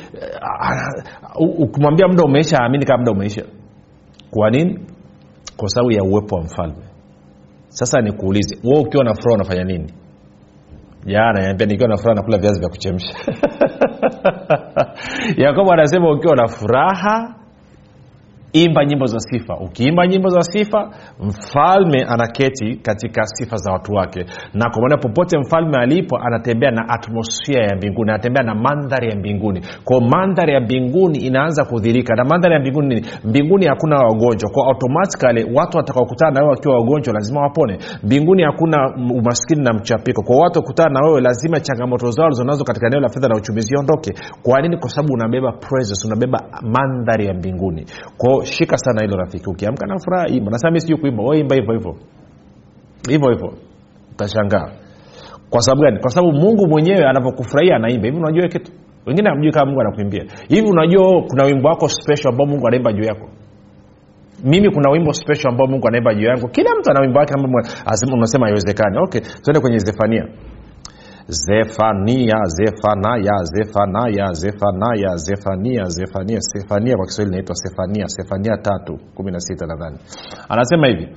ukimwambia 1.58 2.08
muda 2.08 2.24
umeisha 2.24 2.56
aamini 2.62 2.84
kama 2.84 2.98
muda 2.98 3.12
umeisha. 3.12 3.44
Kwa 4.30 4.50
nini? 4.50 4.78
Kwa 5.56 5.68
sababu 5.68 5.92
ya 5.92 6.02
uwepo 6.02 6.36
wa 6.36 6.42
mfalme. 6.42 6.82
Sasa 7.68 8.00
nikuulize 8.00 8.58
wewe 8.64 8.80
ukiwa 8.80 9.04
na 9.04 9.14
furaha 9.14 9.34
unafanya 9.34 9.64
nini? 9.64 9.92
Jana 11.06 11.40
niambia 11.40 11.66
nikiwa 11.66 11.88
na 11.88 11.96
furaha 11.96 12.14
nakula 12.14 12.38
viazi 12.38 12.60
vya 12.60 12.68
kuchemsha. 12.68 13.14
Yakobo 15.44 15.72
anasema 15.72 16.12
ukiwa 16.12 16.36
na 16.36 16.48
furaha 16.48 17.34
imba 18.64 18.84
nyimbo 18.84 19.06
za 19.06 19.18
sifa. 19.20 19.56
Ukiimba 19.60 20.06
nyimbo 20.06 20.28
za 20.28 20.42
sifa 20.42 20.90
mfalme 21.20 22.02
anaketi 22.08 22.76
katika 22.76 23.26
sifa 23.26 23.56
za 23.56 23.72
watu 23.72 23.92
wake. 23.92 24.24
Na 24.54 24.70
kwa 24.70 24.82
maana 24.82 24.96
popote 24.96 25.38
mfalme 25.38 25.78
alipo 25.78 26.16
anatembea 26.18 26.70
na 26.70 26.88
atmosfia 26.88 27.62
ya 27.62 27.76
mbinguni 27.76 28.10
anatembea 28.10 28.42
na 28.42 28.54
mandhari 28.54 29.08
ya 29.10 29.16
mbinguni. 29.16 29.60
Kwao 29.84 30.00
mandhari 30.00 30.52
ya 30.54 30.60
mbinguni 30.60 31.18
inaanza 31.18 31.64
kudhirika 31.64 32.14
na 32.14 32.24
mandhari 32.24 32.54
ya 32.54 32.60
mbinguni 32.60 32.88
nini 32.88 33.06
mbinguni 33.24 33.66
hakuna 33.66 33.96
wagonjwa. 33.98 34.50
Kwa 34.50 34.66
automatikali 34.66 35.44
watu 35.54 35.76
watakaokutana 35.76 36.30
na 36.30 36.40
wewe 36.40 36.50
wakiwa 36.50 36.74
wagonjwa 36.76 37.14
lazima 37.14 37.40
wapone. 37.40 37.78
Mbinguni 38.02 38.42
hakuna 38.42 38.78
umaskini 39.14 39.62
na 39.64 39.72
mchapiko. 39.72 40.22
Kwa 40.22 40.36
watu 40.36 40.58
wakutana 40.58 40.90
na 41.00 41.06
wewe 41.06 41.20
lazima 41.20 41.60
changamoto 41.60 42.10
zao 42.10 42.28
lizonazo 42.28 42.64
katika 42.64 42.86
eneo 42.86 43.00
la 43.00 43.08
fedha 43.08 43.28
na 43.28 43.36
uchumi 43.36 43.60
ziondoke. 43.60 44.12
Kwa 44.42 44.60
nini? 44.62 44.76
Kwa 44.76 44.88
sababu 44.90 45.14
unabeba 45.14 45.52
presence 45.52 46.06
unabeba 46.06 46.38
mandhari 46.62 47.26
ya 47.26 47.34
mbinguni. 47.34 47.86
Kwao 48.16 48.44
shika 48.46 48.76
sana 48.78 49.02
hilo 49.02 49.16
rafiki. 49.16 49.50
Ukiamka 49.50 49.86
na 49.86 49.98
furaha 49.98 50.26
imba. 50.28 50.50
Nasema 50.50 50.70
mi 50.70 50.80
sijui 50.80 50.98
kuimba. 50.98 51.36
Imba 51.36 51.54
hivyo 51.54 51.72
hivyo. 51.74 51.94
Hivyo 53.08 53.30
hivyo. 53.30 53.52
Utashangaa. 54.12 54.68
Kwa 55.50 55.60
sababu 55.60 55.82
gani? 55.82 55.98
Kwa 55.98 56.10
sababu 56.10 56.32
mungu 56.32 56.66
mwenyewe 56.68 57.04
anapokufurahia 57.04 57.76
anaimba. 57.76 58.06
Hivi 58.06 58.18
unajua 58.18 58.48
kitu? 58.48 58.72
Wengine 59.06 59.28
hamjui 59.30 59.52
kama 59.52 59.66
mungu 59.66 59.80
anakuimbia. 59.80 60.24
Hivi 60.48 60.68
unajua 60.70 61.22
kuna 61.28 61.44
wimbo 61.44 61.68
wako 61.68 61.88
special 61.88 62.28
ambao 62.28 62.46
mungu 62.46 62.66
anaimba 62.66 62.92
juu 62.92 63.02
yako? 63.04 63.28
Mimi 64.44 64.70
kuna 64.70 64.90
wimbo 64.90 65.12
special 65.12 65.48
ambao 65.48 65.66
mungu 65.66 65.88
anaimba 65.88 66.14
juu 66.14 66.26
yangu. 66.26 66.48
Kila 66.48 66.70
mtu 66.80 66.90
ana 66.90 67.00
wimbo 67.00 67.18
wake 67.18 67.34
ambao 67.34 67.62
unasema 68.12 68.46
haiwezekani. 68.46 68.98
Okay 68.98 69.20
tuende 69.20 69.60
kwenye 69.60 69.78
zefania 69.78 70.24
zefania 71.28 72.36
zefanaya 72.46 73.32
zefanaya 73.44 74.32
zefanaya 74.32 75.16
zefania 75.16 75.84
zefania 75.84 76.40
sefania 76.40 76.96
kwa 76.96 77.06
kiswahili 77.06 77.34
inaitwa 77.36 77.54
sefania 77.54 78.08
sefania 78.08 78.56
tatu 78.56 78.98
kumi 79.14 79.30
na 79.32 79.40
sita 79.40 79.66
nadhani. 79.66 79.98
Anasema 80.48 80.86
hivi. 80.86 81.08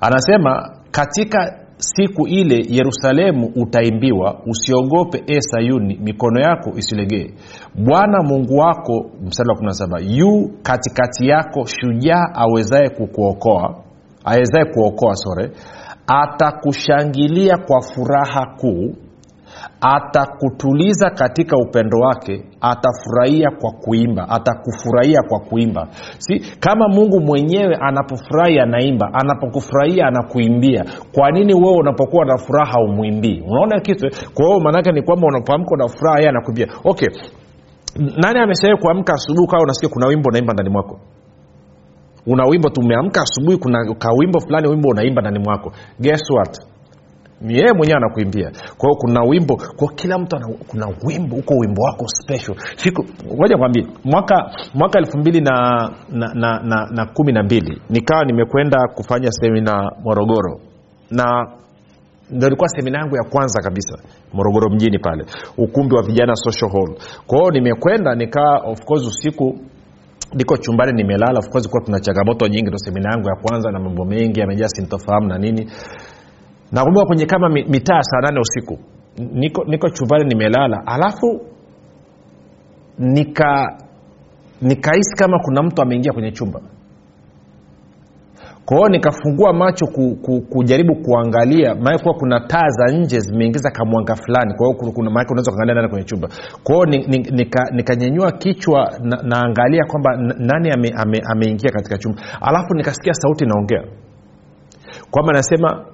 Anasema 0.00 0.76
katika 0.90 1.58
siku 1.76 2.26
ile 2.28 2.66
yerusalemu 2.68 3.52
utaimbiwa 3.56 4.40
usiogope 4.46 5.24
e 5.26 5.40
sayuni 5.40 5.98
mikono 6.02 6.40
yako 6.40 6.70
isilegee. 6.76 7.34
Bwana 7.74 8.22
mungu 8.22 8.56
wako 8.56 9.10
mstari 9.22 9.48
wa 9.48 9.54
17 9.56 10.16
yu 10.18 10.50
katikati 10.62 11.28
yako 11.28 11.64
shujaa 11.66 12.24
awezaye 12.34 12.88
kukuokoa 12.88 13.84
awezaye 14.24 14.64
kuokoa 14.64 15.14
sore 15.14 15.50
atakushangilia 16.10 17.56
kwa 17.58 17.82
furaha 17.82 18.46
kuu 18.60 18.94
atakutuliza 19.80 21.10
katika 21.10 21.56
upendo 21.56 21.98
wake 21.98 22.44
atafurahia 22.60 23.50
kwa 23.60 23.70
kuimba 23.72 24.28
atakufurahia 24.28 25.22
kwa 25.28 25.40
kuimba. 25.40 25.88
Si 26.18 26.38
kama 26.60 26.88
mungu 26.88 27.20
mwenyewe 27.20 27.76
anapofurahi 27.80 28.58
anaimba 28.60 29.10
anapokufurahia 29.12 30.06
anakuimbia 30.06 30.84
kwa 31.14 31.30
nini 31.30 31.54
wewe 31.54 31.76
unapokuwa 31.76 32.24
na 32.24 32.38
furaha 32.38 32.80
umwimbii 32.80 33.42
unaona 33.48 33.80
kitu 33.80 34.10
kwa 34.34 34.46
hiyo 34.46 34.60
maanake 34.60 34.92
ni 34.92 35.02
kwamba 35.02 35.26
unapoamka 35.26 35.70
una 35.74 35.88
furaha 35.88 36.20
ye 36.20 36.28
anakuimbia. 36.28 36.66
Okay 36.84 37.08
nani 37.96 38.38
ameshawai 38.38 38.76
kuamka 38.82 39.12
asubuhi 39.12 39.46
kawa 39.46 39.62
unasikia 39.62 39.88
kuna 39.88 40.06
wimbo 40.06 40.28
unaimba 40.28 40.52
ndani 40.52 40.70
mwako 40.70 40.98
una 42.26 42.44
wimbo 42.44 42.68
tumeamka 42.70 43.20
asubuhi 43.22 43.56
kuna 43.56 43.94
kawimbo 43.94 44.40
fulani 44.40 44.68
wimbo 44.68 44.88
unaimba 44.88 45.22
ndani 45.22 45.38
mwako. 45.38 45.72
Guess 46.00 46.30
what? 46.30 46.58
Yeye 47.48 47.72
mwenyewe 47.72 47.96
anakuimbia. 47.96 48.50
Kwa 48.78 48.88
hiyo 48.88 48.94
kuna 49.00 49.22
wimbo 49.22 49.56
kwa 49.76 49.88
kila 49.92 50.18
mtu 50.18 50.36
ana, 50.36 50.46
kuna 50.68 50.86
wimbo 51.06 51.36
huko 51.36 51.54
wimbo 51.54 51.82
wako 51.82 52.04
special. 52.08 52.56
Siku 52.76 53.04
ngoja 53.34 53.56
kwambie 53.58 53.86
mwaka 54.04 54.50
mwaka 54.74 54.98
elfu 54.98 55.18
mbili 55.18 55.40
na, 55.40 55.52
na, 56.10 56.34
na, 56.34 56.60
na, 56.62 56.86
na 56.90 57.06
kumi 57.06 57.32
na 57.32 57.42
mbili 57.42 57.82
nikawa 57.90 58.24
nimekwenda 58.24 58.78
kufanya 58.94 59.30
semina 59.32 59.90
morogoro. 60.04 60.60
Na 61.10 61.46
ndo 62.30 62.46
ilikuwa 62.46 62.68
semina 62.68 62.98
yangu 62.98 63.16
ya 63.16 63.24
kwanza 63.30 63.60
kabisa 63.62 63.98
morogoro 64.32 64.70
mjini 64.70 64.98
pale 64.98 65.24
ukumbi 65.58 65.94
wa 65.94 66.02
vijana 66.02 66.34
social 66.36 66.70
hall. 66.72 66.96
Kwa 67.26 67.38
hiyo 67.38 67.50
nimekwenda 67.50 68.14
nikaa 68.14 68.56
of 68.64 68.80
course 68.84 69.06
usiku 69.06 69.58
niko 70.34 70.56
chumbani 70.56 70.92
nimelala. 70.92 71.38
Of 71.38 71.48
course 71.48 71.68
kuwa 71.68 71.82
tuna 71.82 72.00
changamoto 72.00 72.48
nyingi 72.48 72.68
ndo 72.68 72.78
semina 72.78 73.10
yangu 73.10 73.28
ya 73.28 73.34
kwanza 73.36 73.70
na 73.70 73.78
mambo 73.80 74.04
mengi 74.04 74.40
yamejaa 74.40 74.68
sintofahamu 74.68 75.28
na 75.28 75.38
nini. 75.38 75.70
Nakumbuka 76.72 77.06
kwenye 77.06 77.26
kama 77.26 77.48
mitaa 77.48 78.02
saa 78.02 78.20
nane 78.20 78.40
usiku. 78.40 78.78
Niko 79.18 79.64
niko 79.64 79.88
chumbani 79.90 80.24
nimelala. 80.24 80.82
Alafu 80.86 81.40
nika 82.98 83.78
nikahisi 84.62 85.16
kama 85.16 85.38
kuna 85.38 85.62
mtu 85.62 85.82
ameingia 85.82 86.12
kwenye 86.12 86.32
chumba 86.32 86.60
kwa 88.70 88.88
nikafungua 88.88 89.52
macho 89.52 89.86
ku, 89.86 90.16
ku, 90.22 90.40
kujaribu 90.40 90.94
kuangalia 90.94 91.74
maana 91.74 91.98
kuwa 91.98 92.14
kuna 92.14 92.40
taa 92.40 92.68
za 92.68 92.86
nje 92.96 93.20
zimeingiza 93.20 93.70
kamwanga 93.70 94.16
fulani. 94.16 94.54
Kwa 94.54 94.66
hiyo 94.66 94.92
kuna 94.92 95.10
maana 95.10 95.28
unaweza 95.30 95.50
kuangalia 95.50 95.74
ndani 95.74 95.88
kwenye 95.88 96.04
chumba. 96.04 96.28
Kwa 96.64 96.74
hiyo 96.74 96.86
ni- 96.86 97.06
ni- 97.06 97.30
nika- 97.30 97.70
nikanyanyua 97.72 98.32
kichwa 98.32 98.92
na, 99.02 99.16
naangalia 99.22 99.84
kwamba 99.84 100.16
nani 100.38 100.70
ameingia 100.70 100.98
ame, 100.98 101.20
ame 101.32 101.54
katika 101.72 101.98
chumba. 101.98 102.22
Alafu 102.40 102.74
nikasikia 102.74 103.14
sauti 103.14 103.44
inaongea. 103.44 103.82
Kwamba 105.10 105.32
nasema 105.32 105.84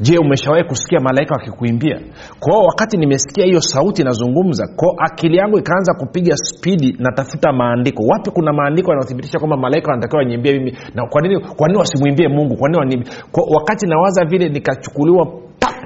je 0.00 0.18
umeshawahi 0.18 0.64
kusikia 0.64 1.00
malaika 1.00 1.34
wakikuimbia? 1.34 2.00
Kwao 2.40 2.62
wakati 2.62 2.96
nimesikia 2.96 3.44
hiyo 3.44 3.60
sauti 3.60 4.02
inazungumza 4.02 4.66
kwao 4.76 4.94
akili 4.98 5.36
yangu 5.36 5.58
ikaanza 5.58 5.94
kupiga 5.94 6.36
spidi 6.36 6.96
natafuta 6.98 7.52
maandiko. 7.52 8.02
Wapi 8.02 8.30
kuna 8.30 8.52
maandiko 8.52 8.90
yanayothibitisha 8.90 9.38
kwamba 9.38 9.56
malaika 9.56 9.90
wanatakiwa 9.90 10.18
wanyimbie 10.22 10.52
mimi? 10.52 10.76
Na 10.94 11.06
kwa 11.06 11.22
nini 11.68 11.78
wasimwimbie 11.78 12.28
mungu? 12.28 12.56
Kwa 12.56 12.68
nini 12.68 12.78
waniimbie? 12.78 13.12
Wakati 13.54 13.86
nawaza 13.86 14.24
vile 14.24 14.48
nikachukuliwa 14.48 15.26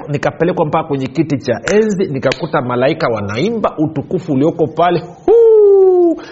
nikapelekwa 0.09 0.67
mpaka 0.67 0.89
kwenye 0.89 1.07
kiti 1.07 1.39
cha 1.39 1.53
enzi 1.75 2.05
nikakuta 2.13 2.63
malaika 2.63 3.09
wanaimba 3.09 3.75
utukufu 3.79 4.33
ulioko 4.33 4.67
pale. 4.67 5.03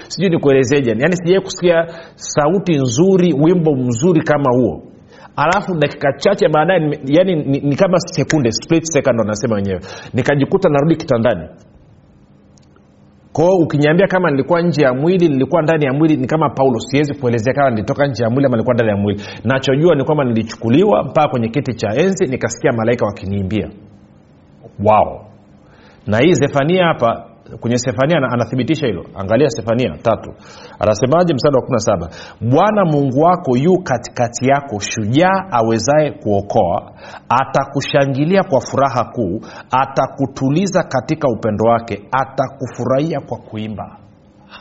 Sijui 0.08 0.30
nikuelezeje. 0.30 0.90
Yaani 0.90 1.16
sijawai 1.16 1.40
kusikia 1.44 1.86
sauti 2.14 2.72
nzuri 2.72 3.32
wimbo 3.32 3.74
mzuri 3.76 4.22
kama 4.22 4.50
huo 4.56 4.82
alafu 5.36 5.74
dakika 5.74 6.12
chache 6.12 6.48
baadaye 6.48 6.98
yani 7.04 7.36
ni, 7.36 7.60
ni 7.60 7.76
kama 7.76 7.98
sekunde 7.98 8.52
split 8.52 8.84
second 8.84 9.18
wanasema 9.20 9.54
wenyewe. 9.54 9.80
Nikajikuta 10.14 10.68
narudi 10.68 10.96
kitandani. 10.96 11.48
Kwao 13.32 13.56
ukiniambia 13.56 14.06
kama 14.06 14.30
nilikuwa 14.30 14.62
nje 14.62 14.82
ya 14.84 14.94
mwili 14.94 15.28
nilikuwa 15.28 15.62
ndani 15.62 15.84
ya 15.84 15.92
mwili 15.92 16.16
ni 16.16 16.26
kama 16.26 16.50
paulo 16.50 16.78
siwezi 16.78 17.14
kuelezea 17.14 17.54
kama 17.54 17.70
nilitoka 17.70 18.06
nje 18.06 18.22
ya 18.24 18.30
mwili 18.30 18.46
ama 18.46 18.56
nilikuwa 18.56 18.74
ndani 18.74 18.90
ya 18.90 18.96
mwili. 18.96 19.22
Nachojua 19.44 19.94
ni 19.94 20.04
kwamba 20.04 20.24
nilichukuliwa 20.24 21.02
mpaka 21.04 21.28
kwenye 21.28 21.48
kiti 21.48 21.74
cha 21.74 21.88
enzi 21.96 22.26
nikasikia 22.26 22.72
malaika 22.72 23.06
wakiniimbia. 23.06 23.70
Wao 24.84 25.26
na 26.06 26.18
hii 26.18 26.32
zefania 26.34 26.84
hapa 26.86 27.26
kwenye 27.60 27.78
sefania 27.78 28.16
anathibitisha 28.30 28.86
hilo. 28.86 29.04
Angalia 29.14 29.50
sefania 29.50 29.98
tatu. 30.02 30.30
Anasemaje 30.78 31.34
msada 31.34 31.58
wa 31.58 31.64
17 31.66 32.08
bwana 32.50 32.84
mungu 32.84 33.20
wako 33.20 33.56
yu 33.56 33.78
katikati 33.82 34.48
yako 34.48 34.78
shujaa 34.78 35.44
awezaye 35.50 36.10
kuokoa 36.10 36.92
atakushangilia 37.28 38.42
kwa 38.42 38.60
furaha 38.60 39.04
kuu 39.04 39.40
atakutuliza 39.70 40.82
katika 40.82 41.28
upendo 41.28 41.64
wake 41.64 42.02
atakufurahia 42.12 43.20
kwa 43.20 43.38
kuimba. 43.38 43.96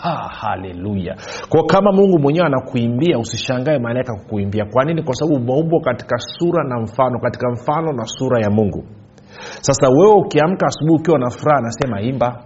Ha, 0.01 0.29
haleluya. 0.39 1.15
Ko 1.49 1.63
kama 1.63 1.91
mungu 1.91 2.19
mwenyewe 2.19 2.45
anakuimbia 2.45 3.19
usishangae 3.19 3.79
malaika 3.79 4.13
kukuimbia. 4.13 4.65
Kwa 4.65 4.85
nini? 4.85 5.03
Kwa 5.03 5.15
sababu 5.15 5.35
umeumbwa 5.37 5.81
katika 5.81 6.17
sura 6.17 6.63
na 6.63 6.79
mfano 6.81 7.19
katika 7.19 7.51
mfano 7.51 7.93
na 7.93 8.03
sura 8.05 8.41
ya 8.43 8.49
mungu. 8.49 8.83
Sasa 9.61 9.89
wewe 9.89 10.13
ukiamka 10.13 10.65
asubuhi 10.67 10.99
ukiwa 10.99 11.19
na 11.19 11.29
furaha 11.29 11.57
anasema 11.59 12.01
imba 12.01 12.43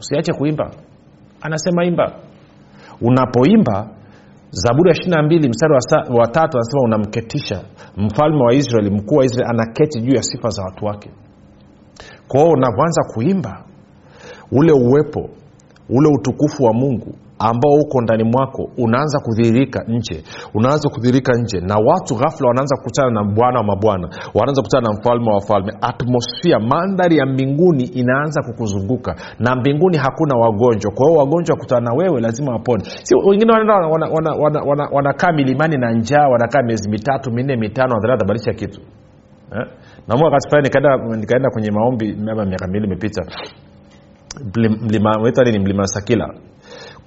usiache 0.00 0.32
kuimba. 0.32 0.70
Anasema 1.40 1.84
imba. 1.84 2.12
Unapoimba 3.00 3.88
zaburi 4.50 4.88
ya 4.90 4.94
ishiri 4.96 5.10
na 5.10 5.22
mbili 5.22 5.48
mstari 5.48 5.72
wa, 6.18 6.26
tatu 6.26 6.56
anasema 6.58 6.82
unamketisha. 6.84 7.62
Mfalme 7.96 8.44
wa 8.44 8.54
israeli 8.54 8.90
mkuu 8.90 9.14
wa 9.16 9.24
israeli 9.24 9.50
anaketi 9.50 10.00
juu 10.00 10.14
ya 10.14 10.22
sifa 10.22 10.48
za 10.48 10.62
watu 10.62 10.84
wake. 10.84 11.10
Kwa 12.28 12.40
hiyo 12.40 12.52
unavyoanza 12.52 13.02
kuimba 13.14 13.64
ule 14.52 14.72
uwepo 14.72 15.30
ule 15.88 16.08
utukufu 16.18 16.64
wa 16.64 16.72
mungu 16.72 17.14
ambao 17.40 17.72
uko 17.84 18.00
ndani 18.00 18.24
mwako 18.24 18.70
unaanza 18.78 19.18
kudhihirika 19.24 19.84
nje 19.88 20.22
unaanza 20.54 20.88
kudhihirika 20.88 21.32
nje. 21.42 21.60
Na 21.60 21.76
watu 21.76 22.14
ghafla 22.14 22.48
wanaanza 22.48 22.76
kukutana 22.76 23.10
na 23.10 23.24
bwana 23.24 23.58
wa 23.58 23.64
mabwana 23.64 24.08
wanaanza 24.34 24.62
kukutana 24.62 24.88
na 24.88 24.94
mfalme 24.98 25.28
wa 25.28 25.34
wafalme 25.34 25.72
atmosfia 25.80 26.58
mandhari 26.58 27.16
ya 27.16 27.26
mbinguni 27.26 27.84
inaanza 27.84 28.42
kukuzunguka 28.42 29.14
na 29.38 29.56
mbinguni 29.56 29.96
hakuna 29.96 30.34
wagonjwa. 30.38 30.92
Kwa 30.94 31.06
hiyo 31.08 31.18
wagonjwa 31.20 31.54
wakutana 31.54 31.80
na 31.80 31.92
wewe 31.94 32.20
lazima 32.20 32.52
wapone. 32.52 32.84
Si 33.02 33.14
wengine 33.14 33.52
wanaenda 33.52 33.74
wanakaa 33.74 34.12
wana, 34.14 34.30
wana, 34.42 34.60
wana, 34.62 34.88
wana 34.92 35.32
milimani 35.32 35.76
na 35.76 35.92
njaa 35.92 36.28
wanakaa 36.28 36.62
miezi 36.62 36.90
mitatu 36.90 37.32
minne 37.32 37.56
mitano 37.56 37.96
atabadilisha 38.14 38.52
kitu. 38.52 38.80
Eh? 39.52 39.66
namu 40.08 40.24
nikaenda, 40.62 40.96
nikaenda 41.16 41.50
kwenye 41.50 41.70
maombi 41.70 42.12
miaka 42.46 42.66
miwili 42.66 42.86
imepita. 42.86 43.22
Mlim- 44.54 44.84
mlima 44.84 45.10
nini 45.44 45.58
mlima 45.58 45.86
sakila 45.86 46.34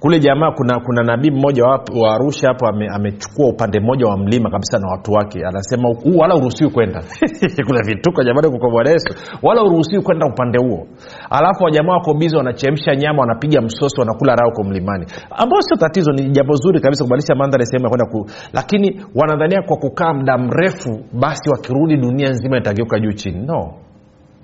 kule 0.04 0.18
jamaa 0.18 0.50
kuna 0.50 0.80
kuna 0.80 1.02
nabii 1.02 1.30
mmoja 1.30 1.64
wa, 1.64 2.14
arusha 2.14 2.48
hapo 2.48 2.66
ame- 2.68 2.88
amechukua 2.94 3.48
upande 3.48 3.80
mmoja 3.80 4.06
wa 4.06 4.16
mlima 4.18 4.50
kabisa 4.50 4.78
na 4.78 4.88
watu 4.88 5.12
wake. 5.12 5.38
Anasema 5.46 5.88
huu 5.88 6.18
wala 6.18 6.34
uruhusiwi 6.34 6.70
kwenda. 6.70 7.02
Kuna 7.66 7.80
vituko 7.86 8.24
jamani 8.24 8.48
kuko 8.50 8.70
bwana 8.70 8.90
yesu. 8.90 9.14
Wala 9.42 9.62
uruhusiwi 9.62 10.02
kwenda 10.02 10.26
upande 10.26 10.58
huo. 10.58 10.86
Alafu 11.30 11.64
wajamaa 11.64 11.92
wako 11.92 12.14
bizi 12.14 12.36
wanachemsha 12.36 12.96
nyama 12.96 13.20
wanapiga 13.20 13.60
msosi 13.60 14.00
wanakula 14.00 14.34
raha 14.34 14.50
huko 14.50 14.64
mlimani. 14.64 15.06
Ambayo 15.30 15.62
sio 15.62 15.76
tatizo 15.76 16.12
ni 16.12 16.30
jambo 16.30 16.54
zuri 16.54 16.80
kabisa 16.80 17.04
kubadilisha 17.04 17.34
mandhari 17.34 17.66
sehemu 17.66 17.84
ya 17.84 17.88
kwenda 17.90 18.06
ku 18.06 18.26
lakini 18.52 19.04
wanadhania 19.14 19.62
kwa 19.62 19.76
kukaa 19.76 20.14
muda 20.14 20.38
mrefu 20.38 21.00
basi 21.12 21.50
wakirudi 21.50 21.96
dunia 21.96 22.30
nzima 22.30 22.58
itageuka 22.58 22.98
juu 23.00 23.12
chini. 23.12 23.46
No. 23.46 23.74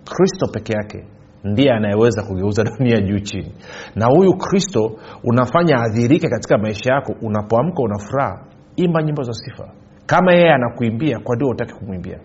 Kristo 0.05 0.46
peke 0.53 0.73
yake 0.73 1.05
ndiye 1.44 1.72
anayeweza 1.72 2.22
kugeuza 2.22 2.64
dunia 2.64 3.00
juu 3.00 3.18
chini 3.18 3.53
na 3.94 4.07
huyu 4.07 4.33
kristo 4.37 4.92
unafanya 5.24 5.76
adhirike 5.76 6.29
katika 6.29 6.59
maisha 6.59 6.94
yako 6.94 7.14
unapoamka 7.22 7.83
una 7.83 7.98
furaha 7.98 8.44
imba 8.76 9.03
nyimbo 9.03 9.22
za 9.22 9.33
sifa 9.33 9.68
kama 10.07 10.33
yeye 10.35 10.53
anakuimbia 10.53 11.18
kwa 11.18 11.37
ndio 11.37 11.48
utaki 11.48 11.74
kumwimbia 11.74 12.18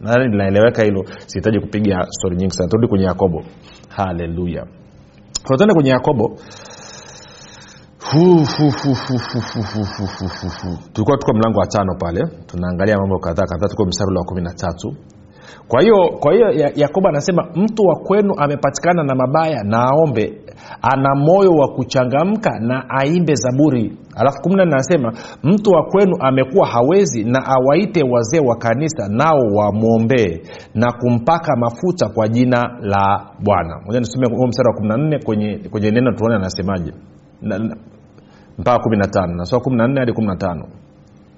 nadhani 0.00 0.28
linaeleweka 0.28 0.82
hilo 0.84 1.04
sihitaji 1.26 1.60
kupiga 1.60 2.06
stori 2.10 2.36
nyingi 2.36 2.50
sana 2.54 2.68
turudi 2.68 2.88
kwenye 2.88 3.04
yakobo 3.04 3.42
haleluya 3.88 4.66
tuende 5.56 5.74
kwenye 5.74 5.90
yakobo 5.90 6.36
tulikuwa 10.92 11.16
tuko 11.18 11.32
mlango 11.34 11.58
wa 11.60 11.66
tano 11.66 11.94
pale 12.00 12.26
tunaangalia 12.46 12.98
mambo 12.98 13.18
kadhaa 13.18 13.46
kadhaa 13.46 13.68
tuko 13.68 13.84
mstari 13.86 14.16
wa 14.16 14.24
kumi 14.24 14.42
na 14.42 14.52
tatu 14.54 14.94
kwa 15.68 15.82
hiyo 15.82 15.96
kwa 16.20 16.32
hiyo 16.32 16.46
yakobo 16.76 17.08
anasema 17.08 17.46
mtu 17.54 17.82
wa 17.82 17.96
kwenu 17.96 18.34
amepatikana 18.36 19.02
na 19.02 19.14
mabaya 19.14 19.62
na 19.64 19.82
aombe. 19.82 20.40
Ana 20.82 21.14
moyo 21.14 21.50
wa 21.50 21.68
kuchangamka 21.68 22.50
na 22.60 22.84
aimbe 22.90 23.34
zaburi. 23.34 23.96
Alafu 24.16 24.36
kumi 24.42 24.56
na 24.56 24.62
anasema 24.62 25.12
mtu 25.44 25.70
wa 25.70 25.82
kwenu 25.84 26.16
amekuwa 26.20 26.66
hawezi 26.66 27.24
na 27.24 27.46
awaite 27.46 28.02
wazee 28.10 28.40
wa 28.40 28.56
kanisa 28.56 29.08
nao 29.08 29.38
wamwombee 29.54 30.40
na 30.74 30.92
kumpaka 30.92 31.56
mafuta 31.56 32.08
kwa 32.08 32.28
jina 32.28 32.78
la 32.80 33.26
bwana. 33.44 33.80
Moja 33.86 34.00
nisome 34.00 34.26
huo 34.36 34.46
mstari 34.46 34.68
wa 34.68 34.74
kumi 34.74 34.88
na 34.88 34.96
nne 34.96 35.18
kwenye, 35.18 35.58
kwenye 35.70 35.90
neno 35.90 36.12
tuone 36.12 36.34
anasemaje. 36.34 36.92
Na- 37.42 37.58
na- 37.58 37.76
mpaka 38.58 38.78
kumi 38.78 38.96
na 38.96 39.06
tano. 39.06 39.34
Nasoma 39.34 39.62
kumi 39.62 39.76
na 39.76 39.88
nne 39.88 40.00
hadi 40.00 40.12
kumi 40.12 40.26
na 40.26 40.36
tano. 40.36 40.64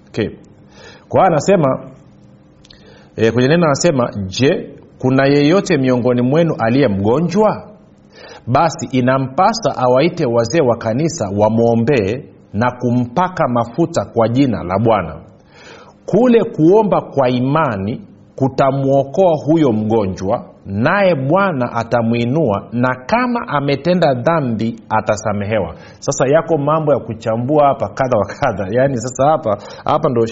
Okay. 0.08 0.28
kwa 1.08 1.20
hiyo 1.20 1.26
anasema 1.32 1.90
e, 3.16 3.31
kwenye 3.31 3.48
neno 3.48 3.64
anasema 3.66 4.11
je 4.27 4.70
kuna 4.98 5.27
yeyote 5.27 5.77
miongoni 5.79 6.22
mwenu 6.22 6.55
aliye 6.59 6.88
mgonjwa? 6.88 7.68
Basi 8.46 8.87
inampasa 8.98 9.77
awaite 9.77 10.27
wazee 10.27 10.61
wa 10.61 10.77
kanisa 10.77 11.31
wamwombee 11.38 12.25
na 12.53 12.70
kumpaka 12.81 13.48
mafuta 13.48 14.05
kwa 14.05 14.29
jina 14.29 14.62
la 14.62 14.79
bwana. 14.79 15.20
Kule 16.07 16.44
kuomba 16.44 17.01
kwa 17.01 17.29
imani 17.29 18.01
kutamwokoa 18.37 19.33
huyo 19.46 19.72
mgonjwa 19.72 20.44
naye 20.66 21.14
bwana 21.14 21.72
atamwinua 21.72 22.68
na 22.72 22.94
kama 23.07 23.48
ametenda 23.48 24.14
dhambi 24.14 24.81
atasamehewa. 24.88 25.75
Sasa 25.98 26.27
yako 26.29 26.59
mambo 26.59 26.92
ya 26.92 26.98
kuchambua 26.98 27.66
hapa 27.66 27.88
kadha 27.88 28.18
wa 28.18 28.27
kadha. 28.27 28.66
Yaani 28.70 28.96
sasa 28.98 29.31
hapa 29.31 29.59
hapa 29.85 30.09
ndo 30.11 30.27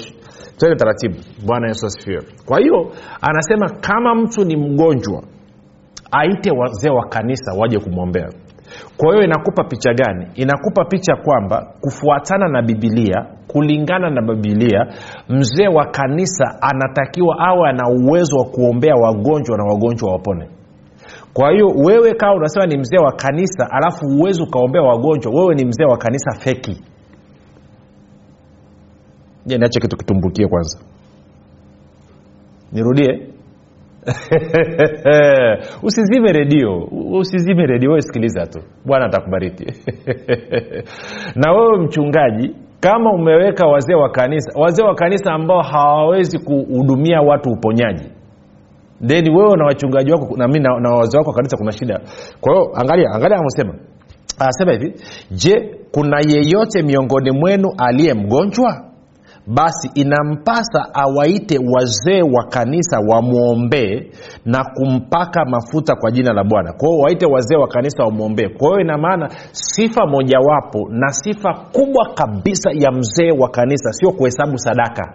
twende 0.61 0.77
taratibu. 0.77 1.15
Bwana 1.47 1.69
yesu 1.69 1.87
asifiwe. 1.87 2.23
Kwa 2.47 2.59
hiyo 2.61 2.93
anasema 3.21 3.69
kama 3.81 4.15
mtu 4.15 4.45
ni 4.45 4.57
mgonjwa 4.57 5.23
aite 6.11 6.51
wazee 6.51 6.91
wa 6.91 7.07
kanisa 7.09 7.53
waje 7.59 7.79
kumwombea. 7.79 8.29
Kwa 8.97 9.13
hiyo 9.13 9.25
inakupa 9.25 9.65
picha 9.65 9.95
gani? 9.95 10.27
Inakupa 10.35 10.85
picha 10.85 11.17
kwamba 11.17 11.67
kufuatana 11.81 12.49
na 12.49 12.63
bibilia 12.63 13.27
kulingana 13.47 14.11
na 14.11 14.23
bibilia 14.23 14.87
mzee 15.29 15.69
wa 15.69 15.87
kanisa 15.87 16.45
anatakiwa 16.63 17.39
awe 17.39 17.69
ana 17.69 17.89
uwezo 17.89 18.37
wa 18.37 18.45
kuombea 18.45 18.95
wagonjwa 18.95 19.57
na 19.59 19.65
wagonjwa 19.65 20.13
wapone. 20.13 20.49
Kwa 21.35 21.51
hiyo 21.51 21.67
wewe 21.67 22.15
kawa 22.15 22.35
unasema 22.35 22.67
ni 22.67 22.79
mzee 22.79 22.99
wa 22.99 23.13
kanisa 23.13 23.69
alafu 23.71 24.07
uwezi 24.07 24.43
ukaombea 24.43 24.83
wagonjwa 24.83 25.33
wewe 25.35 25.55
ni 25.55 25.65
mzee 25.65 25.85
wa 25.85 25.97
kanisa 25.99 26.31
feki 26.41 26.83
je 29.47 29.59
niache 29.59 29.81
kitu 29.81 29.97
kitumbukie 29.97 30.47
kwanza. 30.49 30.79
Nirudie. 32.73 33.27
Usizime 35.83 36.33
redio. 36.33 36.89
Usizime 37.19 37.67
redio 37.67 37.91
wewe 37.91 38.03
sikiliza 38.03 38.47
tu. 38.47 38.61
Bwana 38.87 39.07
atakubariki. 39.07 39.65
Na 41.41 41.53
wewe 41.53 41.79
mchungaji 41.85 42.55
kama 42.81 43.13
umeweka 43.13 43.67
wazee 43.67 43.95
wa 43.95 44.11
kanisa 44.11 44.61
wazee 44.61 44.83
wa 44.83 44.95
kanisa 44.95 45.33
ambao 45.33 45.63
hawawezi 45.63 46.39
kuhudumia 46.39 47.21
watu 47.21 47.51
uponyaji 47.51 48.05
then 49.07 49.29
wewe 49.37 49.57
na 49.57 49.65
wachungaji 49.65 50.13
wako 50.13 50.37
na, 50.37 50.47
na, 50.47 50.81
na 50.81 50.91
wazee 50.91 51.19
wako 51.19 51.31
wa 51.31 51.37
kanisa 51.37 51.57
kuna 51.57 51.73
shida. 51.73 52.01
Kwa 52.41 52.53
hiyo 52.53 52.71
angalia 52.75 53.07
angalia 53.15 53.37
anavyosema. 53.37 53.75
Anasema 54.39 54.73
hivi 54.73 54.95
je 55.31 55.75
kuna 55.93 56.21
yeyote 56.29 56.83
miongoni 56.83 57.31
mwenu 57.31 57.69
aliye 57.79 58.15
mgonjwa 58.15 58.90
basi 59.55 59.91
inampasa 59.95 60.95
awaite 60.95 61.59
wazee 61.75 62.23
wa 62.23 62.45
kanisa 62.45 62.99
wamwombee 63.09 64.11
na 64.45 64.65
kumpaka 64.65 65.45
mafuta 65.45 65.95
kwa 65.97 66.11
jina 66.11 66.33
la 66.33 66.45
bwana. 66.45 66.73
Kwa 66.73 66.89
hiyo 66.89 67.01
waite 67.01 67.27
wazee 67.27 67.57
wa 67.57 67.69
kanisa 67.69 68.05
wamwombee. 68.05 68.49
Kwa 68.49 68.69
hiyo 68.69 68.81
ina 68.81 69.29
sifa 69.53 70.07
mojawapo 70.07 70.89
na 70.91 71.09
sifa 71.13 71.55
kubwa 71.73 72.15
kabisa 72.15 72.71
ya 72.75 72.93
mzee 72.93 73.31
wa 73.39 73.49
kanisa 73.49 73.93
sio 73.93 74.11
kuhesabu 74.13 74.59
sadaka 74.59 75.15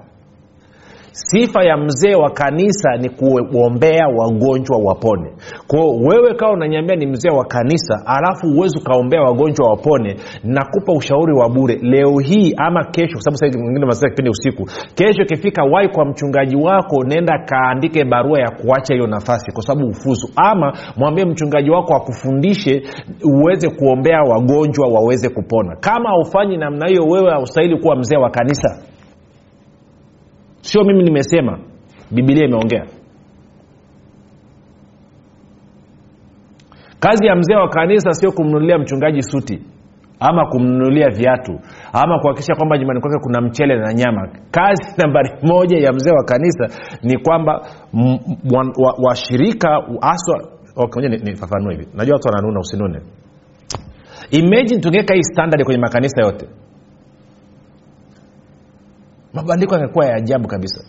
sifa 1.17 1.63
ya 1.63 1.78
mzee 1.78 2.15
wa 2.15 2.30
kanisa 2.30 2.97
ni 2.97 3.10
kuombea 3.10 4.08
wagonjwa 4.17 4.78
wapone. 4.86 5.32
Kwao 5.67 5.89
wewe 6.08 6.34
kawa 6.36 6.51
unanyambia 6.54 6.95
ni 6.95 7.06
mzee 7.06 7.30
wa 7.30 7.45
kanisa 7.45 8.01
alafu 8.06 8.47
uwezi 8.47 8.80
ukaombea 8.80 9.21
wagonjwa 9.21 9.69
wapone 9.69 10.15
nakupa 10.43 10.93
ushauri 10.93 11.34
wa 11.34 11.49
bure. 11.49 11.80
Leo 11.82 12.19
hii 12.19 12.54
ama 12.58 12.84
kesho 12.86 13.12
kwa 13.13 13.21
sababu 13.21 13.38
saizi 13.38 13.58
mwingine 13.58 13.86
masaa 13.86 14.10
kipindi 14.10 14.30
usiku 14.30 14.65
kesho 14.95 15.21
ikifika 15.23 15.63
wai 15.63 15.89
kwa 15.89 16.06
mchungaji 16.06 16.56
wako 16.56 17.04
nenda 17.04 17.39
kaandike 17.45 18.06
barua 18.06 18.39
ya 18.39 18.51
kuacha 18.51 18.93
hiyo 18.93 19.08
nafasi 19.08 19.51
kwa 19.51 19.63
sababu 19.63 19.88
ufuzu 19.88 20.30
ama 20.36 20.73
mwambie 20.97 21.25
mchungaji 21.25 21.69
wako 21.69 21.95
akufundishe 21.95 22.84
uweze 23.23 23.69
kuombea 23.69 24.21
wagonjwa 24.21 24.88
waweze 24.88 25.30
kupona. 25.30 25.75
Kama 25.80 26.10
haufanyi 26.10 26.58
namna 26.58 26.88
hiyo 26.88 27.04
wewe 27.04 27.32
haustahili 27.32 27.78
kuwa 27.80 27.95
mzee 27.95 28.17
wa 28.17 28.30
kanisa 28.30 28.78
sio 30.65 30.84
mimi 30.84 31.04
nimesema. 31.04 31.60
Bibilia 32.12 32.45
imeongea. 32.45 32.86
Kazi 36.99 37.25
ya 37.25 37.36
mzee 37.36 37.56
wa 37.56 37.69
kanisa 37.69 38.13
sio 38.13 38.32
kumnunulia 38.32 38.78
mchungaji 38.78 39.21
suti 39.23 39.62
ama 40.19 40.45
kumnunulia 40.45 41.10
viatu 41.10 41.60
ama 41.93 42.19
kuhakikisha 42.19 42.56
kwamba 42.56 42.78
nyumbani 42.78 43.01
kwake 43.01 43.17
kuna 43.23 43.41
mchele 43.41 43.78
na 43.78 43.93
nyama. 43.93 44.28
Kazi 44.51 44.84
nambari 45.01 45.30
moja 45.43 45.78
ya 45.78 45.93
mzee 45.93 46.12
wa 46.12 46.23
kanisa 46.23 46.67
ni 47.04 47.17
kwamba 47.17 47.62
washirika 49.04 49.69
wa, 49.69 49.78
wa 49.78 50.08
haswa 50.08 50.49
okay, 50.75 51.08
nifafanue 51.10 51.73
hivi. 51.75 51.88
Najua 51.93 52.13
watu 52.13 52.28
wananuna 52.28 52.60
usinune. 52.60 52.99
Imagine 54.32 54.82
tungeweka 54.82 55.13
hii 55.13 55.23
standard 55.23 55.63
kwenye 55.63 55.82
makanisa 55.82 56.21
yote 56.21 56.47
mabadiliko 59.35 59.75
yamekuwa 59.75 60.05
ya 60.05 60.15
ajabu 60.15 60.47
kabisa. 60.47 60.83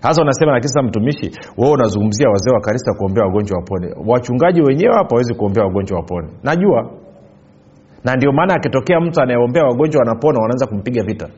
Sasa 0.00 0.22
unasema 0.22 0.52
lakini 0.52 0.68
sasa 0.68 0.82
mtumishi 0.82 1.30
wewe 1.58 1.72
unazungumzia 1.72 2.28
wazee 2.28 2.50
wa 2.50 2.60
kanisa 2.60 2.92
kuombea 2.98 3.24
wagonjwa 3.24 3.58
wapone 3.58 3.94
wachungaji 4.06 4.62
wenyewe 4.62 4.94
hapa 4.94 5.08
wawezi 5.14 5.34
kuombea 5.34 5.64
wagonjwa 5.64 5.96
wapone 5.98 6.28
najua. 6.42 6.90
Na 8.04 8.16
ndio 8.16 8.32
maana 8.32 8.54
akitokea 8.54 9.00
mtu 9.00 9.20
anayeombea 9.20 9.64
wagonjwa 9.64 9.98
wanapona 9.98 10.40
wanaanza 10.40 10.66
kumpiga 10.66 11.02
vita 11.02 11.28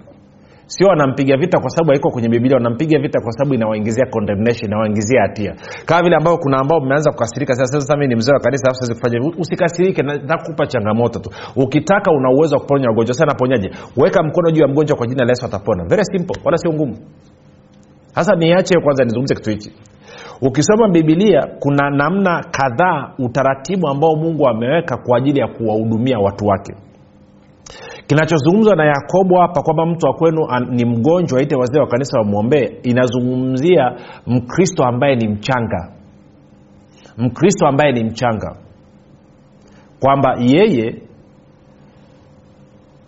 sio 0.69 0.89
wanampiga 0.89 1.37
vita 1.37 1.61
kwa 1.61 1.71
sababu 1.71 1.91
haiko 1.91 2.11
kwenye 2.11 2.29
bibilia 2.29 2.57
wanampiga 2.57 2.99
vita 2.99 3.21
kwa 3.21 3.33
sababu 3.33 3.55
inawaingizia 3.55 4.07
condemnation 4.07 4.71
inawaingizia 4.71 5.21
hatia. 5.23 5.55
Kama 5.87 6.03
vile 6.03 6.17
ambao 6.17 6.39
kuna 6.39 6.59
ambao 6.59 6.81
mmeanza 6.81 7.11
kukasirika 7.13 7.55
sasa 7.55 7.81
sasa 7.81 7.97
ni 7.97 8.15
mzee 8.17 8.33
wa 8.33 8.41
kanisa 8.41 8.75
siwezi 8.75 8.95
kufanya 8.95 9.19
usikasirike 9.39 10.03
nakupa 10.03 10.67
changamoto 10.67 11.19
tu. 11.19 11.31
Ukitaka 11.57 12.11
una 12.11 12.31
uwezo 12.31 12.55
wa 12.57 12.61
kuponya 12.63 12.89
wagonjwa. 12.89 13.15
Sana 13.15 13.35
ponyaje 13.35 13.71
weka 13.97 14.23
mkono 14.23 14.51
juu 14.51 14.61
ya 14.63 14.69
mgonjwa 14.69 14.97
kwa 14.97 15.07
jina 15.07 15.25
la 15.25 15.31
yesu 15.31 15.47
atapona. 15.47 15.85
Very 15.85 16.05
simple 16.05 16.41
wala 16.45 16.59
sio 16.59 16.73
ngumu. 16.73 16.97
Sasa 18.15 18.37
niache 18.37 18.81
kwanza 18.81 19.05
nizungumze 19.05 19.35
kitu 19.35 19.51
hichi. 19.51 19.73
Ukisoma 20.43 20.89
bibilia 20.89 21.47
kuna 21.61 21.91
namna 21.91 22.45
kadhaa 22.51 23.13
utaratibu 23.19 23.89
ambao 23.89 24.17
mungu 24.17 24.49
ameweka 24.49 24.97
kwa 24.97 25.19
ajili 25.19 25.41
ya 25.41 25.49
kuwahudumia 25.49 26.19
watu 26.19 26.47
wake 26.47 26.75
kinachozungumzwa 28.09 28.77
na 28.77 28.85
yakobo 28.85 29.41
hapa 29.41 29.63
kwamba 29.63 29.87
mtu 29.87 30.07
wa 30.07 30.15
kwenu 30.15 30.41
ni 30.71 30.85
mgonjwa 30.85 31.41
aite 31.41 31.57
wazee 31.57 31.81
wa 31.81 31.87
kanisa 31.87 32.19
wamwombee 32.19 32.65
inazungumzia 32.83 33.97
mkristo 34.27 34.85
ambaye 34.85 35.17
ni 35.17 35.29
mchanga. 35.29 35.93
Mkristo 37.19 37.67
ambaye 37.67 37.93
ni 37.93 38.05
mchanga. 38.05 38.57
Kwamba 40.01 40.37
yeye 40.41 41.03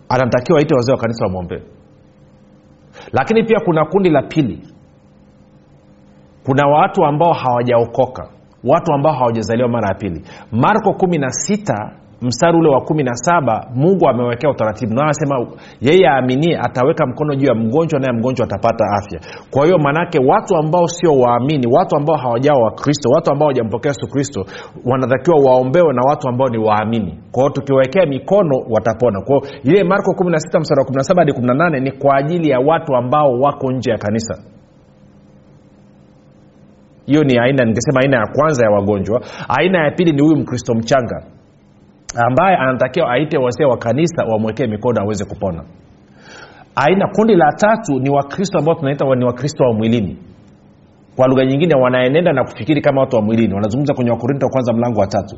anatakiwa 0.09 0.59
aite 0.59 0.75
wazee 0.75 0.91
wa 0.91 0.97
kanisa 0.97 1.25
wamwombee. 1.25 1.61
Lakini 3.11 3.43
pia 3.43 3.59
kuna 3.65 3.85
kundi 3.85 4.09
la 4.09 4.21
pili. 4.21 4.67
Kuna 6.45 6.67
watu 6.67 7.05
ambao 7.05 7.33
hawajaokoka. 7.33 8.29
Watu 8.63 8.93
ambao 8.93 9.13
hawajazaliwa 9.13 9.69
mara 9.69 9.87
ya 9.87 9.93
pili. 9.95 10.21
Marko 10.51 10.93
kumi 10.93 11.17
na 11.17 11.29
sita 11.31 11.91
mstari 12.21 12.57
ule 12.57 12.69
wa 12.69 12.81
kumi 12.81 13.03
na 13.03 13.13
saba 13.15 13.67
mungu 13.75 14.09
amewekea 14.09 14.49
utaratibu. 14.49 14.93
Na 14.93 15.01
anasema 15.03 15.47
yeye 15.81 16.07
aaminie 16.09 16.57
ataweka 16.59 17.05
mkono 17.07 17.35
juu 17.35 17.47
ya 17.47 17.55
mgonjwa 17.55 17.99
naye 17.99 18.13
mgonjwa 18.19 18.45
atapata 18.45 18.85
afya. 18.99 19.19
Kwa 19.51 19.65
hiyo 19.65 19.77
maanaake 19.77 20.19
watu 20.19 20.55
ambao 20.55 20.87
sio 20.87 21.13
waamini 21.19 21.67
watu 21.71 21.95
ambao 21.95 22.15
hawajawa 22.17 22.63
wakristo 22.63 23.09
watu 23.09 23.31
ambao 23.31 23.45
hawajampokea 23.47 23.89
yesu 23.89 24.07
kristo 24.13 24.45
wanatakiwa 24.85 25.37
waombewe 25.45 25.93
na 25.93 26.01
watu 26.09 26.29
ambao 26.29 26.49
ni 26.49 26.57
waamini. 26.57 27.19
Kwao 27.31 27.49
tukiwekea 27.49 28.05
mikono 28.05 28.55
watapona. 28.69 29.21
Kwao 29.21 29.41
ile 29.63 29.83
marko 29.83 30.11
16 30.23 30.59
mstari 30.59 30.79
wa 30.81 30.85
17 30.87 31.17
hadi 31.19 31.31
18 31.31 31.79
ni 31.81 31.91
kwa 31.91 32.17
ajili 32.17 32.49
ya 32.49 32.59
watu 32.59 32.95
ambao 32.95 33.31
wako 33.39 33.71
nje 33.71 33.91
ya 33.91 33.97
kanisa. 33.97 34.43
Hiyo 37.05 37.23
ni 37.23 37.37
aina 37.39 37.65
ningesema 37.65 37.99
aina 38.01 38.17
ya 38.17 38.27
kwanza 38.35 38.65
ya 38.65 38.71
wagonjwa. 38.71 39.21
Aina 39.49 39.83
ya 39.85 39.91
pili 39.91 40.11
ni 40.11 40.21
huyu 40.21 40.35
mkristo 40.37 40.73
mchanga 40.73 41.23
ambaye 42.15 42.55
anatakiwa 42.57 43.11
aite 43.11 43.37
wazee 43.37 43.65
wa 43.65 43.77
kanisa 43.77 44.23
wamwekee 44.23 44.67
mikono 44.67 45.01
aweze 45.01 45.25
kupona. 45.25 45.63
Aina 46.75 47.07
kundi 47.15 47.35
la 47.35 47.51
tatu 47.51 47.99
ni 47.99 48.09
wakristo 48.09 48.59
ambao 48.59 48.75
tunaita 48.75 49.15
ni 49.15 49.25
wakristo 49.25 49.63
wa 49.63 49.73
mwilini. 49.73 50.17
Kwa 51.15 51.27
lugha 51.27 51.45
nyingine 51.45 51.75
wanaenenda 51.75 52.33
na 52.33 52.43
kufikiri 52.43 52.81
kama 52.81 53.01
watu 53.01 53.15
wa 53.15 53.21
mwilini. 53.21 53.53
Wanazungumza 53.53 53.93
kwenye 53.93 54.11
wakorinto 54.11 54.45
wa 54.45 54.51
kwanza 54.51 54.73
mlango 54.73 54.99
wa 54.99 55.07
tatu. 55.07 55.35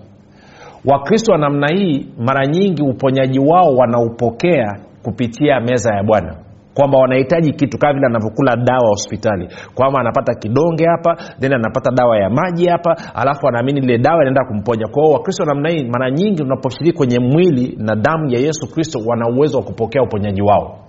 Wakristo 0.86 1.32
wa 1.32 1.38
namna 1.38 1.68
hii 1.68 2.08
mara 2.20 2.48
nyingi 2.48 2.84
uponyaji 2.84 3.40
wao 3.40 3.76
wanaupokea 3.76 4.80
kupitia 5.04 5.60
meza 5.60 5.96
ya 5.96 6.04
bwana 6.04 6.36
kwamba 6.74 6.98
wanahitaji 7.00 7.52
kitu 7.54 7.78
kama 7.78 7.94
vile 7.94 8.06
anavyokula 8.06 8.56
dawa 8.56 8.88
hospitali. 8.90 9.48
Kwamba 9.76 10.00
anapata 10.00 10.34
kidonge 10.36 10.86
hapa 10.88 11.16
then 11.40 11.54
anapata 11.54 11.92
dawa 11.92 12.18
ya 12.18 12.30
maji 12.30 12.68
hapa 12.68 12.96
alafu 13.16 13.48
anaamini 13.48 13.80
ile 13.80 13.98
dawa 13.98 14.18
inaenda 14.22 14.46
kumponya. 14.46 14.88
Kwao 14.88 15.12
wakristo 15.12 15.46
namna 15.46 15.70
hii 15.70 15.84
mara 15.84 16.12
nyingi 16.12 16.44
unaposhiriki 16.44 16.98
kwenye 16.98 17.20
mwili 17.20 17.78
na 17.80 17.96
damu 17.96 18.30
ya 18.30 18.40
yesu 18.40 18.74
kristo 18.74 19.00
wana 19.06 19.28
uwezo 19.30 19.58
wa 19.58 19.64
kupokea 19.64 20.02
uponyaji 20.04 20.42
wao. 20.42 20.80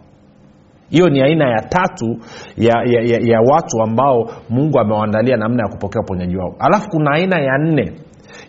Hiyo 0.91 1.09
ni 1.09 1.23
aina 1.23 1.51
ya 1.51 1.63
tatu 1.63 2.17
ya, 2.57 2.75
ya, 2.87 3.01
ya, 3.03 3.19
ya 3.23 3.41
watu 3.41 3.83
ambao 3.83 4.31
mungu 4.51 4.79
amewaandalia 4.81 5.37
namna 5.37 5.63
ya 5.63 5.69
kupokea 5.69 6.01
uponyaji 6.03 6.37
wao. 6.37 6.55
Alafu 6.59 6.89
kuna 6.91 7.11
aina 7.11 7.39
ya 7.41 7.59
nne 7.59 7.93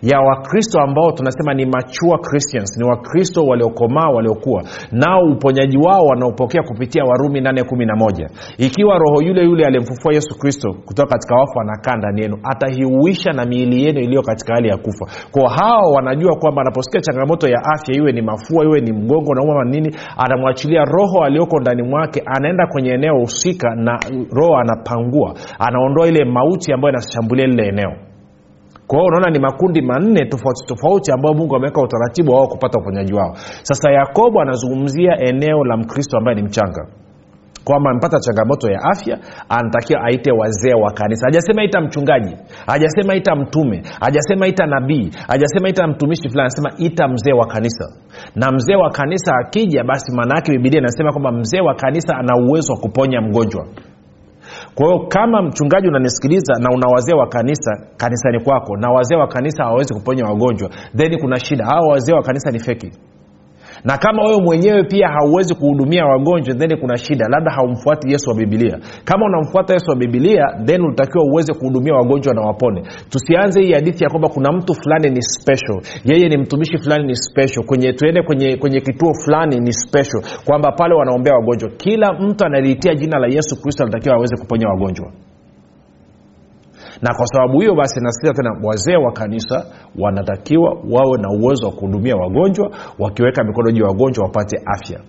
ya 0.02 0.20
wakristo 0.20 0.80
ambao 0.82 1.12
tunasema 1.12 1.54
ni 1.54 1.66
mature 1.66 2.18
christians 2.30 2.78
ni 2.78 2.90
wakristo 2.90 3.46
waliokomaa 3.46 4.10
waliokuwa 4.16 4.64
nao 4.92 5.22
uponyaji 5.34 5.78
wao 5.78 6.02
wanaopokea 6.06 6.64
kupitia 6.64 7.04
warumi 7.04 7.40
811 7.42 8.28
ikiwa 8.58 8.98
roho 8.98 9.22
yule 9.22 9.44
yule 9.44 9.66
aliyemfufua 9.66 10.14
yesu 10.14 10.40
kristo 10.40 10.74
kutoka 10.86 11.10
katika 11.10 11.36
wafu 11.36 11.60
anakaa 11.60 11.96
ndani 11.96 12.22
yenu 12.22 12.38
atahiuisha 12.44 13.32
na 13.34 13.46
miili 13.46 13.84
yenu 13.86 14.00
iliyo 14.00 14.22
katika 14.22 14.54
hali 14.54 14.68
ya 14.70 14.78
kufa. 14.78 15.06
Kwa 15.32 15.50
hawa 15.52 15.92
wanajua 15.96 16.36
kwamba 16.36 16.62
anaposikia 16.62 17.02
changamoto 17.02 17.48
ya 17.50 17.58
afya 17.74 17.96
iwe 17.96 18.12
ni 18.12 18.22
mafua 18.22 18.66
iwe 18.66 18.82
ni 18.82 18.92
mgongo 18.94 19.34
nauma 19.36 19.64
nini 19.66 19.96
anamwachilia 20.18 20.86
roho 20.86 21.24
aliyoko 21.24 21.60
ndani 21.60 21.84
mwake 21.84 22.22
anaenda 22.26 22.68
kwenye 22.68 22.90
eneo 22.90 23.16
husika 23.20 23.76
na 23.76 24.00
roho 24.32 24.56
anapangua 24.58 25.34
anaondoa 25.60 26.08
ile 26.08 26.26
mauti 26.26 26.74
ambayo 26.74 26.94
inashambulia 26.94 27.46
lile 27.48 27.68
eneo 27.68 27.92
kwa 28.88 28.98
hiyo 29.00 29.08
unaona 29.08 29.30
ni 29.30 29.40
makundi 29.40 29.82
manne 29.82 30.26
tofauti 30.26 30.66
tofauti 30.68 31.12
ambayo 31.12 31.36
mungu 31.36 31.56
ameweka 31.56 31.82
utaratibu 31.82 32.32
wao 32.32 32.48
kupata 32.48 32.80
uponyaji 32.80 33.14
wao. 33.14 33.34
Sasa 33.62 33.92
yakobo 33.92 34.42
anazungumzia 34.42 35.18
eneo 35.20 35.64
la 35.64 35.78
mkristo 35.78 36.18
ambaye 36.18 36.36
ni 36.36 36.44
mchanga. 36.44 36.88
Kwamba 37.66 37.90
amepata 37.92 38.20
changamoto 38.20 38.72
ya 38.72 38.80
afya 38.84 39.18
anatakiwa 39.50 40.02
aite 40.04 40.32
wazee 40.32 40.74
wa 40.74 40.92
kanisa. 40.92 41.28
Hajasema 41.28 41.64
ita 41.64 41.82
mchungaji 41.82 42.36
hajasema 42.68 43.16
ita 43.16 43.36
mtume 43.36 43.82
hajasema 44.00 44.48
ita 44.48 44.66
nabii 44.66 45.12
hajasema 45.28 45.70
ita 45.70 45.88
mtumishi 45.88 46.30
fulani 46.30 46.50
anasema 46.52 46.72
ita 46.88 47.08
mzee 47.08 47.34
wa 47.34 47.48
kanisa. 47.48 47.86
Na 48.36 48.52
mzee 48.52 48.76
wa 48.76 48.90
kanisa 48.90 49.32
akija 49.42 49.84
basi 49.84 50.16
maana 50.16 50.36
yake 50.36 50.52
bibilia 50.52 50.80
inasema 50.80 51.12
kwamba 51.12 51.32
mzee 51.32 51.62
wa 51.62 51.76
kanisa 51.76 52.18
ana 52.18 52.36
uwezo 52.48 52.74
wa 52.74 52.80
kuponya 52.80 53.22
mgonjwa 53.22 53.66
kwa 54.76 54.86
hiyo 54.88 55.00
kama 55.08 55.42
mchungaji 55.42 55.88
unanisikiliza 55.88 56.54
na 56.60 56.70
una 56.76 56.88
wazee 56.88 57.14
wa 57.14 57.28
kanisa 57.28 57.72
kanisani 57.98 58.40
kwako 58.44 58.78
na 58.78 58.90
wazee 58.92 59.16
wa 59.16 59.28
kanisa 59.28 59.64
hawawezi 59.64 59.94
kuponya 59.94 60.24
wagonjwa 60.26 60.70
then 60.98 61.20
kuna 61.22 61.40
shida. 61.40 61.66
Hawa 61.66 61.88
wazee 61.88 62.14
wa 62.14 62.22
kanisa 62.24 62.52
ni 62.52 62.60
feki 62.60 62.92
na 63.84 63.98
kama 63.98 64.24
wewe 64.24 64.42
mwenyewe 64.42 64.84
pia 64.84 65.08
hauwezi 65.08 65.56
kuhudumia 65.56 66.06
wagonjwa 66.06 66.56
then 66.56 66.78
kuna 66.80 66.98
shida. 66.98 67.26
Labda 67.30 67.52
haumfuati 67.52 68.12
yesu 68.12 68.30
wa 68.30 68.36
bibilia 68.36 68.80
kama 69.06 69.26
unamfuata 69.26 69.74
yesu 69.74 69.90
wa 69.90 69.96
bibilia 69.96 70.44
then 70.66 70.82
unatakiwa 70.82 71.24
uweze 71.24 71.54
kuhudumia 71.54 71.94
wagonjwa 71.94 72.34
na 72.34 72.42
wapone. 72.42 72.82
Tusianze 73.10 73.62
hii 73.62 73.74
hadithi 73.74 74.04
ya 74.04 74.10
kwamba 74.10 74.30
kuna 74.30 74.52
mtu 74.52 74.74
fulani 74.74 75.10
ni 75.10 75.22
special. 75.22 75.82
Yeye 76.06 76.30
ni 76.30 76.38
mtumishi 76.38 76.78
fulani 76.78 77.04
ni 77.04 77.16
special. 77.16 77.66
Kwenye 77.66 77.94
tuende 77.94 78.22
kwenye, 78.22 78.58
kwenye 78.58 78.82
kituo 78.82 79.14
fulani 79.26 79.60
ni 79.60 79.74
special. 79.74 80.22
Kwamba 80.46 80.72
pale 80.72 80.96
wanaombea 80.96 81.34
wagonjwa. 81.34 81.70
Kila 81.78 82.14
mtu 82.14 82.46
analiitia 82.46 82.96
jina 82.96 83.20
la 83.20 83.28
yesu 83.28 83.62
kristo 83.62 83.84
anatakiwa 83.84 84.16
aweze 84.16 84.36
kuponya 84.36 84.68
wagonjwa 84.68 85.12
na 87.02 87.14
kwa 87.16 87.26
sababu 87.28 87.60
hiyo 87.60 87.76
basi 87.76 88.00
nasikiza 88.02 88.34
tena 88.34 88.50
wazee 88.64 88.96
wa 88.96 89.12
kanisa 89.12 89.66
wanatakiwa 90.00 90.78
wawe 90.92 91.18
na 91.18 91.30
uwezo 91.30 91.66
wa 91.66 91.72
kuhudumia 91.72 92.16
wagonjwa 92.16 92.72
wakiweka 93.00 93.44
mikono 93.44 93.72
juu 93.72 93.82
ya 93.84 93.88
wagonjwa 93.88 94.24
wapate 94.26 94.58
afya. 94.66 95.00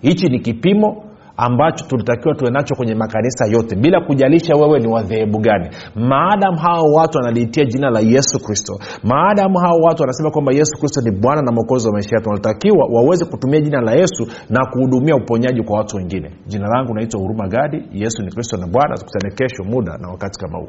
Hichi 0.00 0.28
ni 0.28 0.38
kipimo 0.40 1.04
ambacho 1.36 1.84
tulitakiwa 1.86 2.34
tuwe 2.34 2.50
nacho 2.50 2.74
kwenye 2.74 2.94
makanisa 2.94 3.46
yote. 3.46 3.76
Bila 3.76 4.00
kujalisha 4.00 4.54
wewe 4.54 4.78
ni 4.80 4.88
wadhehebu 4.88 5.38
gani. 5.38 5.68
Maadamu 5.94 6.58
hao 6.58 6.84
watu 6.92 7.18
wanaliitia 7.18 7.64
jina 7.64 7.90
la 7.90 8.00
yesu 8.00 8.38
kristo. 8.44 8.78
Maadamu 9.04 9.58
hao 9.58 9.76
watu 9.82 10.02
wanasema 10.02 10.30
kwamba 10.30 10.52
yesu 10.52 10.78
kristo 10.80 11.00
ni 11.00 11.10
bwana 11.20 11.42
na 11.42 11.52
mwokozi 11.52 11.86
wa 11.88 11.92
maisha 11.94 12.16
yetu 12.16 12.28
wanatakiwa 12.28 12.88
waweze 12.92 13.24
kutumia 13.24 13.60
jina 13.60 13.80
la 13.80 13.92
yesu 13.92 14.26
na 14.50 14.66
kuhudumia 14.72 15.16
uponyaji 15.16 15.62
kwa 15.62 15.78
watu 15.78 15.96
wengine. 15.96 16.30
Jina 16.46 16.68
langu 16.68 16.94
naitwa 16.94 17.20
huruma 17.20 17.48
gadi. 17.48 17.82
Yesu 17.92 18.22
ni 18.22 18.30
kristo 18.30 18.56
na 18.56 18.66
bwana. 18.66 18.94
Tukutane 18.96 19.34
kesho 19.34 19.64
muda 19.64 19.98
na 19.98 20.08
wakati 20.08 20.38
kama 20.40 20.58
huu 20.58 20.68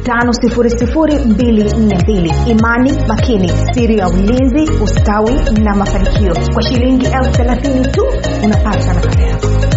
imani 2.47 2.91
makini 3.07 3.49
siri 3.73 3.97
ya 3.97 4.09
ulinzi 4.09 4.71
ustawi 4.83 5.31
na 5.63 5.75
mafanikio. 5.75 6.33
Kwa 6.53 6.63
shilingi 6.63 7.05
elfu 7.05 7.31
thelathini 7.31 7.85
tu 7.87 8.01
unapata 8.45 8.93
nakala 8.93 9.76